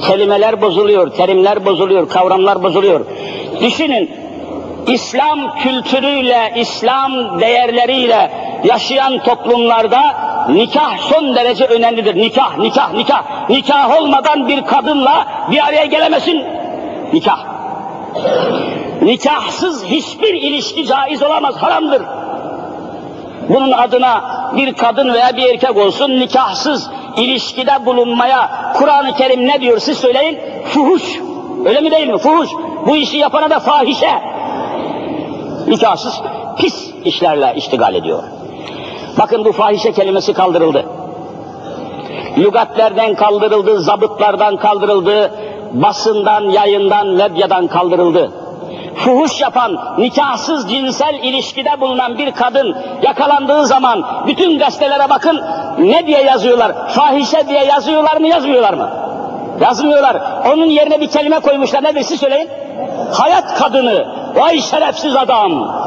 Kelimeler 0.07 0.61
bozuluyor, 0.63 1.11
terimler 1.11 1.65
bozuluyor, 1.65 2.09
kavramlar 2.09 2.63
bozuluyor. 2.63 3.07
Düşünün, 3.61 4.11
İslam 4.87 5.59
kültürüyle, 5.59 6.53
İslam 6.57 7.41
değerleriyle 7.41 8.31
yaşayan 8.65 9.19
toplumlarda 9.19 10.03
nikah 10.49 10.99
son 10.99 11.35
derece 11.35 11.65
önemlidir. 11.65 12.17
Nikah, 12.17 12.59
nikah, 12.59 12.93
nikah. 12.93 13.51
Nikah 13.51 14.01
olmadan 14.01 14.49
bir 14.49 14.65
kadınla 14.65 15.27
bir 15.51 15.67
araya 15.69 15.85
gelemesin. 15.85 16.45
Nikah. 17.13 17.39
Nikahsız 19.03 19.85
hiçbir 19.85 20.35
ilişki 20.35 20.87
caiz 20.87 21.23
olamaz, 21.23 21.57
haramdır. 21.57 22.03
Bunun 23.49 23.73
adına 23.73 24.25
bir 24.57 24.73
kadın 24.73 25.15
veya 25.15 25.37
bir 25.37 25.51
erkek 25.51 25.77
olsun 25.77 26.11
nikahsız 26.11 26.91
ilişkide 27.17 27.87
bulunmaya 27.87 28.73
Kur'an-ı 28.75 29.15
Kerim 29.15 29.47
ne 29.47 29.61
diyor 29.61 29.79
siz 29.79 29.99
söyleyin? 29.99 30.39
Fuhuş. 30.65 31.21
Öyle 31.67 31.81
mi 31.81 31.91
değil 31.91 32.09
mi? 32.09 32.19
Fuhuş. 32.19 32.51
Bu 32.87 32.97
işi 32.97 33.17
yapana 33.17 33.51
da 33.51 33.59
fahişe. 33.59 34.11
Nikahsız 35.67 36.21
pis 36.59 36.91
işlerle 37.05 37.53
iştigal 37.57 37.95
ediyor. 37.95 38.23
Bakın 39.19 39.45
bu 39.45 39.53
fahişe 39.53 39.93
kelimesi 39.93 40.33
kaldırıldı. 40.33 40.85
Lügatlerden 42.39 43.15
kaldırıldı, 43.15 43.81
zabıtlardan 43.81 44.57
kaldırıldı, 44.57 45.33
basından, 45.73 46.45
yayından, 46.51 47.07
medyadan 47.07 47.67
kaldırıldı. 47.67 48.33
Fuhuş 48.97 49.41
yapan, 49.41 49.95
nikahsız 49.99 50.71
cinsel 50.71 51.15
ilişkide 51.15 51.81
bulunan 51.81 52.19
bir 52.19 52.33
kadın 52.33 52.77
yakalandığı 53.03 53.67
zaman 53.67 54.05
bütün 54.27 54.59
gazetelere 54.59 55.11
bakın 55.11 55.43
ne 55.79 56.07
diye 56.07 56.23
yazıyorlar? 56.23 56.89
Fahişe 56.89 57.49
diye 57.49 57.65
yazıyorlar 57.65 58.17
mı 58.17 58.27
yazmıyorlar 58.27 58.75
mı? 58.75 58.91
Yazmıyorlar. 59.61 60.17
Onun 60.53 60.67
yerine 60.67 61.01
bir 61.01 61.11
kelime 61.11 61.41
koymuşlar. 61.41 61.85
Nedir 61.85 62.03
siz 62.03 62.21
söyleyin? 62.21 62.49
Hayat 63.13 63.59
kadını. 63.59 64.07
Vay 64.35 64.61
şerefsiz 64.61 65.17
adam. 65.17 65.81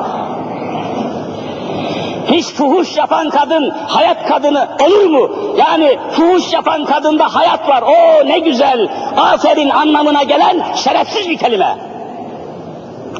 Hiç 2.31 2.45
fuhuş 2.45 2.97
yapan 2.97 3.29
kadın, 3.29 3.69
hayat 3.87 4.27
kadını 4.27 4.67
olur 4.85 5.05
mu? 5.05 5.29
Yani 5.57 5.97
fuhuş 6.11 6.53
yapan 6.53 6.85
kadında 6.85 7.35
hayat 7.35 7.69
var. 7.69 7.81
O 7.81 8.27
ne 8.27 8.39
güzel, 8.39 8.87
aferin 9.17 9.69
anlamına 9.69 10.23
gelen 10.23 10.73
şerefsiz 10.75 11.29
bir 11.29 11.37
kelime. 11.37 11.77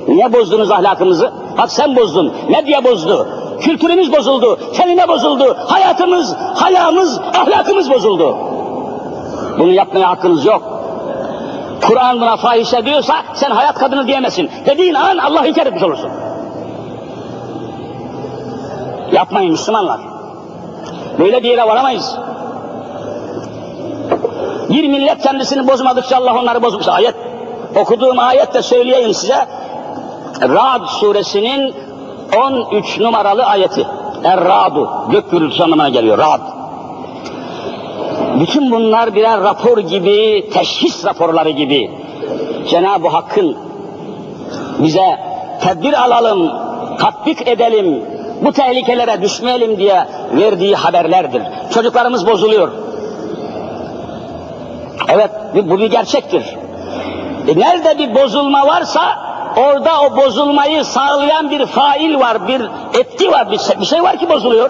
Niye 0.08 0.34
bozdunuz 0.34 0.72
ahlakımızı? 0.72 1.32
Bak 1.58 1.72
sen 1.72 1.96
bozdun. 1.96 2.34
Medya 2.50 2.84
bozdu. 2.84 3.28
Kültürümüz 3.62 4.14
bozuldu. 4.14 4.60
Kelime 4.74 5.08
bozuldu. 5.08 5.58
Hayatımız, 5.68 6.36
hayamız, 6.56 7.20
ahlakımız 7.20 7.89
bozuldu. 7.89 8.38
Bunu 9.60 9.72
yapmaya 9.72 10.10
hakkınız 10.10 10.46
yok. 10.46 10.62
Kur'an 11.88 12.22
buna 12.22 12.36
fahişe 12.38 12.86
diyorsa 12.86 13.14
sen 13.34 13.52
hayat 13.52 13.80
kadını 13.80 14.08
diyemezsin. 14.08 14.52
Dediğin 14.66 14.94
an 14.94 15.18
Allah 15.18 15.48
inkar 15.48 15.66
etmiş 15.66 15.84
olursun. 15.84 16.10
Yapmayın 19.12 19.52
Müslümanlar. 19.52 20.00
Böyle 21.20 21.44
bir 21.44 21.50
yere 21.50 21.68
varamayız. 21.68 22.16
Bir 24.70 24.88
millet 24.88 25.22
kendisini 25.24 25.68
bozmadıkça 25.68 26.18
Allah 26.18 26.39
onları 26.39 26.64
bozmuş. 26.64 26.88
Ayet, 26.88 27.16
okuduğum 27.76 28.20
ayette 28.20 28.62
söyleyeyim 28.62 29.14
size. 29.14 29.46
Ra'd 30.42 30.88
suresinin 30.88 31.74
13 32.38 33.00
numaralı 33.00 33.44
ayeti. 33.44 33.88
Er-Ra'du, 34.24 34.90
gök 35.12 35.32
gürültüsü 35.32 35.64
anlamına 35.64 35.90
geliyor, 35.90 36.18
Ra'd. 36.18 36.42
Bütün 38.40 38.72
bunlar 38.72 39.16
birer 39.16 39.42
rapor 39.42 39.78
gibi, 39.78 40.50
teşhis 40.54 41.06
raporları 41.06 41.50
gibi. 41.50 41.92
Cenab-ı 42.70 43.08
Hakk'ın 43.08 43.58
bize 44.80 45.20
tedbir 45.62 46.04
alalım, 46.04 46.52
tatbik 47.00 47.48
edelim, 47.48 48.04
bu 48.42 48.52
tehlikelere 48.52 49.22
düşmeyelim 49.22 49.78
diye 49.78 50.08
verdiği 50.32 50.76
haberlerdir. 50.76 51.42
Çocuklarımız 51.74 52.28
bozuluyor. 52.28 52.72
Evet, 55.10 55.32
bu 55.54 55.80
bir 55.80 55.92
gerçektir. 55.92 56.56
E 57.48 57.60
nerede 57.60 57.98
bir 57.98 58.16
bozulma 58.16 58.68
varsa 58.68 59.02
orada 59.58 60.01
o 60.01 60.18
bozulmayı 60.18 60.86
sağlayan 60.86 61.51
bir 61.51 61.66
fail 61.66 62.20
var, 62.20 62.47
bir 62.47 62.62
etki 62.99 63.32
var, 63.32 63.51
bir, 63.51 63.86
şey 63.86 64.04
var 64.04 64.18
ki 64.18 64.30
bozuluyor. 64.30 64.70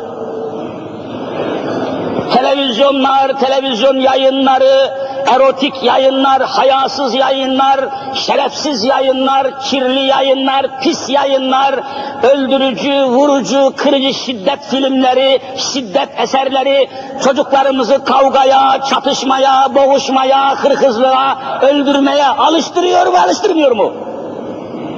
Televizyonlar, 2.34 3.40
televizyon 3.40 3.98
yayınları, 3.98 4.94
erotik 5.36 5.84
yayınlar, 5.84 6.42
hayasız 6.42 7.14
yayınlar, 7.14 7.80
şerefsiz 8.14 8.84
yayınlar, 8.84 9.62
kirli 9.62 10.00
yayınlar, 10.00 10.80
pis 10.82 11.10
yayınlar, 11.10 11.76
öldürücü, 12.24 13.04
vurucu, 13.04 13.74
kırıcı 13.78 14.14
şiddet 14.14 14.66
filmleri, 14.70 15.42
şiddet 15.58 16.10
eserleri, 16.18 16.90
çocuklarımızı 17.24 18.04
kavgaya, 18.04 18.82
çatışmaya, 18.90 19.76
boğuşmaya, 19.76 20.56
hırkızlığa, 20.56 21.38
öldürmeye 21.62 22.28
alıştırıyor 22.28 23.06
mu, 23.06 23.18
alıştırmıyor 23.18 23.72
mu? 23.72 24.13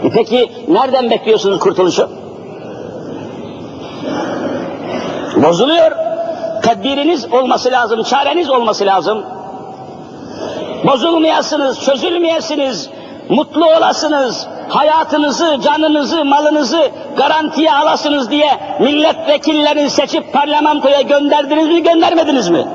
E 0.05 0.09
Peki 0.09 0.51
nereden 0.67 1.09
bekliyorsunuz 1.09 1.59
kurtuluşu? 1.59 2.09
Bozuluyor. 5.35 5.91
Tedbiriniz 6.63 7.33
olması 7.33 7.71
lazım, 7.71 8.03
çareniz 8.03 8.49
olması 8.49 8.85
lazım. 8.85 9.25
Bozulmayasınız, 10.87 11.81
çözülmeyesiniz, 11.81 12.89
mutlu 13.29 13.65
olasınız, 13.65 14.47
hayatınızı, 14.69 15.59
canınızı, 15.63 16.25
malınızı 16.25 16.89
garantiye 17.17 17.71
alasınız 17.71 18.31
diye 18.31 18.49
milletvekillerini 18.79 19.89
seçip 19.89 20.33
parlamentoya 20.33 21.01
gönderdiniz 21.01 21.67
mi, 21.67 21.83
göndermediniz 21.83 22.49
mi? 22.49 22.65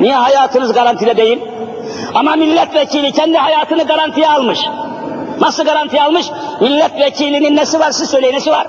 Niye 0.00 0.14
hayatınız 0.14 0.72
garantide 0.72 1.16
değil? 1.16 1.38
Ama 2.14 2.36
milletvekili 2.36 3.12
kendi 3.12 3.38
hayatını 3.38 3.82
garantiye 3.82 4.28
almış. 4.28 4.60
Nasıl 5.40 5.64
garantiye 5.64 6.02
almış? 6.02 6.26
Milletvekilinin 6.60 7.56
nesi 7.56 7.80
var 7.80 7.90
siz 7.90 8.10
söyleyin 8.10 8.34
nesi 8.34 8.50
var? 8.50 8.66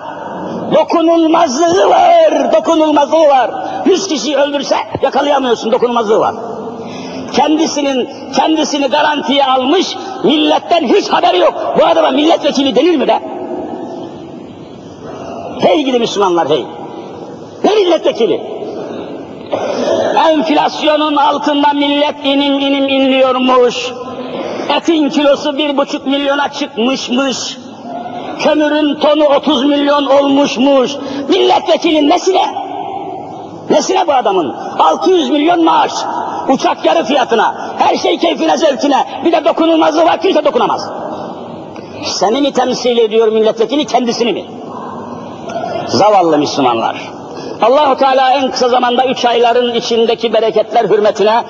Dokunulmazlığı 0.75 1.89
var, 1.89 2.53
dokunulmazlığı 2.53 3.27
var. 3.27 3.51
Yüz 3.85 4.07
kişi 4.07 4.37
öldürse 4.37 4.75
yakalayamıyorsun, 5.01 5.71
dokunulmazlığı 5.71 6.19
var. 6.19 6.35
Kendisinin, 7.33 8.09
kendisini 8.35 8.87
garantiye 8.87 9.45
almış, 9.45 9.95
milletten 10.23 10.87
hiç 10.87 11.09
haberi 11.09 11.39
yok. 11.39 11.75
Bu 11.79 11.85
adama 11.85 12.11
milletvekili 12.11 12.75
denir 12.75 12.95
mi 12.97 13.07
de? 13.07 13.19
Hey 15.59 15.83
gidi 15.83 15.99
Müslümanlar 15.99 16.49
hey! 16.49 16.65
Ne 17.63 17.75
milletvekili? 17.75 18.41
Enflasyonun 20.29 21.15
altında 21.15 21.73
millet 21.73 22.15
inim 22.23 22.59
inim 22.59 22.89
inliyormuş. 22.89 23.93
Etin 24.69 25.09
kilosu 25.09 25.57
bir 25.57 25.77
buçuk 25.77 26.07
milyona 26.07 26.51
çıkmışmış. 26.51 27.57
Kömürün 28.39 28.99
tonu 28.99 29.25
30 29.25 29.65
milyon 29.65 30.05
olmuşmuş. 30.05 30.95
Milletvekilinin 31.29 32.09
nesine? 32.09 32.45
Nesine 33.69 34.07
bu 34.07 34.13
adamın? 34.13 34.55
600 34.79 35.29
milyon 35.29 35.63
maaş. 35.63 35.91
Uçak 36.49 36.85
yarı 36.85 37.03
fiyatına. 37.03 37.75
Her 37.77 37.95
şey 37.95 38.17
keyfine 38.17 38.57
zevkine. 38.57 39.05
Bir 39.25 39.31
de 39.31 39.45
dokunulmazlığı 39.45 40.05
var 40.05 40.21
kimse 40.21 40.45
dokunamaz. 40.45 40.89
Seni 42.05 42.41
mi 42.41 42.53
temsil 42.53 42.97
ediyor 42.97 43.27
milletvekili 43.27 43.85
kendisini 43.85 44.33
mi? 44.33 44.45
Zavallı 45.87 46.37
Müslümanlar. 46.37 47.01
Allahu 47.61 47.97
Teala 47.97 48.31
en 48.31 48.51
kısa 48.51 48.69
zamanda 48.69 49.05
üç 49.05 49.25
ayların 49.25 49.73
içindeki 49.73 50.33
bereketler 50.33 50.85
hürmetine 50.85 51.43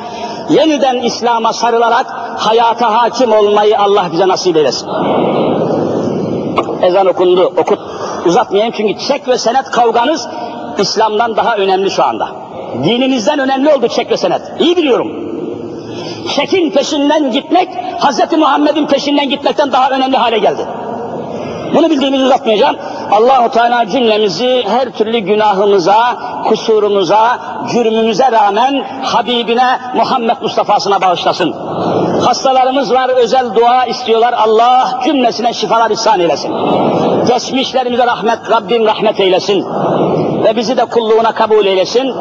yeniden 0.49 0.99
İslam'a 0.99 1.53
sarılarak 1.53 2.20
hayata 2.37 3.01
hakim 3.01 3.31
olmayı 3.31 3.79
Allah 3.79 4.09
bize 4.11 4.27
nasip 4.27 4.57
eylesin. 4.57 4.89
Ezan 6.81 7.07
okundu, 7.07 7.53
okut. 7.57 7.79
Uzatmayayım 8.25 8.73
çünkü 8.77 8.99
çek 9.07 9.27
ve 9.27 9.37
senet 9.37 9.71
kavganız 9.71 10.27
İslam'dan 10.77 11.35
daha 11.35 11.55
önemli 11.55 11.91
şu 11.91 12.03
anda. 12.03 12.27
Dininizden 12.83 13.39
önemli 13.39 13.73
oldu 13.73 13.87
çek 13.87 14.11
ve 14.11 14.17
senet. 14.17 14.41
İyi 14.59 14.77
biliyorum. 14.77 15.11
Çekin 16.35 16.71
peşinden 16.71 17.31
gitmek, 17.31 17.69
Hz. 17.99 18.37
Muhammed'in 18.37 18.85
peşinden 18.85 19.29
gitmekten 19.29 19.71
daha 19.71 19.89
önemli 19.89 20.17
hale 20.17 20.37
geldi. 20.37 20.65
Bunu 21.75 21.89
bildiğimizi 21.89 22.23
uzatmayacağım. 22.23 22.75
Allahu 23.11 23.51
Teala 23.51 23.87
cümlemizi 23.89 24.63
her 24.67 24.89
türlü 24.89 25.19
günahımıza, 25.19 26.17
kusurumuza, 26.47 27.39
cürmümüze 27.71 28.31
rağmen 28.31 28.85
Habibine 29.03 29.79
Muhammed 29.95 30.37
Mustafa'sına 30.41 31.01
bağışlasın. 31.01 31.55
Hastalarımız 32.25 32.93
var, 32.93 33.09
özel 33.09 33.55
dua 33.55 33.85
istiyorlar. 33.85 34.33
Allah 34.33 34.99
cümlesine 35.05 35.53
şifalar 35.53 35.91
ihsan 35.91 36.19
eylesin. 36.19 36.53
Geçmişlerimize 37.27 38.07
rahmet, 38.07 38.39
Rabbim 38.51 38.85
rahmet 38.85 39.19
eylesin. 39.19 39.65
Ve 40.43 40.55
bizi 40.55 40.77
de 40.77 40.85
kulluğuna 40.85 41.31
kabul 41.31 41.65
eylesin. 41.65 42.15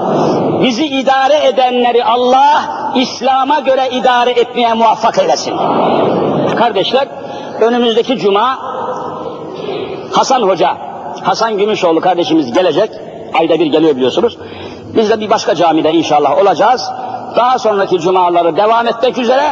Bizi 0.62 0.86
idare 0.86 1.46
edenleri 1.46 2.04
Allah 2.04 2.62
İslam'a 2.94 3.60
göre 3.60 3.88
idare 3.92 4.30
etmeye 4.30 4.74
muvaffak 4.74 5.18
eylesin. 5.18 5.54
Kardeşler, 6.56 7.08
önümüzdeki 7.60 8.18
cuma 8.18 8.69
Hasan 10.12 10.42
Hoca, 10.42 10.76
Hasan 11.22 11.58
Gümüşoğlu 11.58 12.00
kardeşimiz 12.00 12.52
gelecek. 12.52 12.90
Ayda 13.38 13.60
bir 13.60 13.66
geliyor 13.66 13.96
biliyorsunuz. 13.96 14.38
Biz 14.96 15.10
de 15.10 15.20
bir 15.20 15.30
başka 15.30 15.54
camide 15.54 15.92
inşallah 15.92 16.38
olacağız. 16.38 16.90
Daha 17.36 17.58
sonraki 17.58 18.00
cumaları 18.00 18.56
devam 18.56 18.86
etmek 18.86 19.18
üzere 19.18 19.42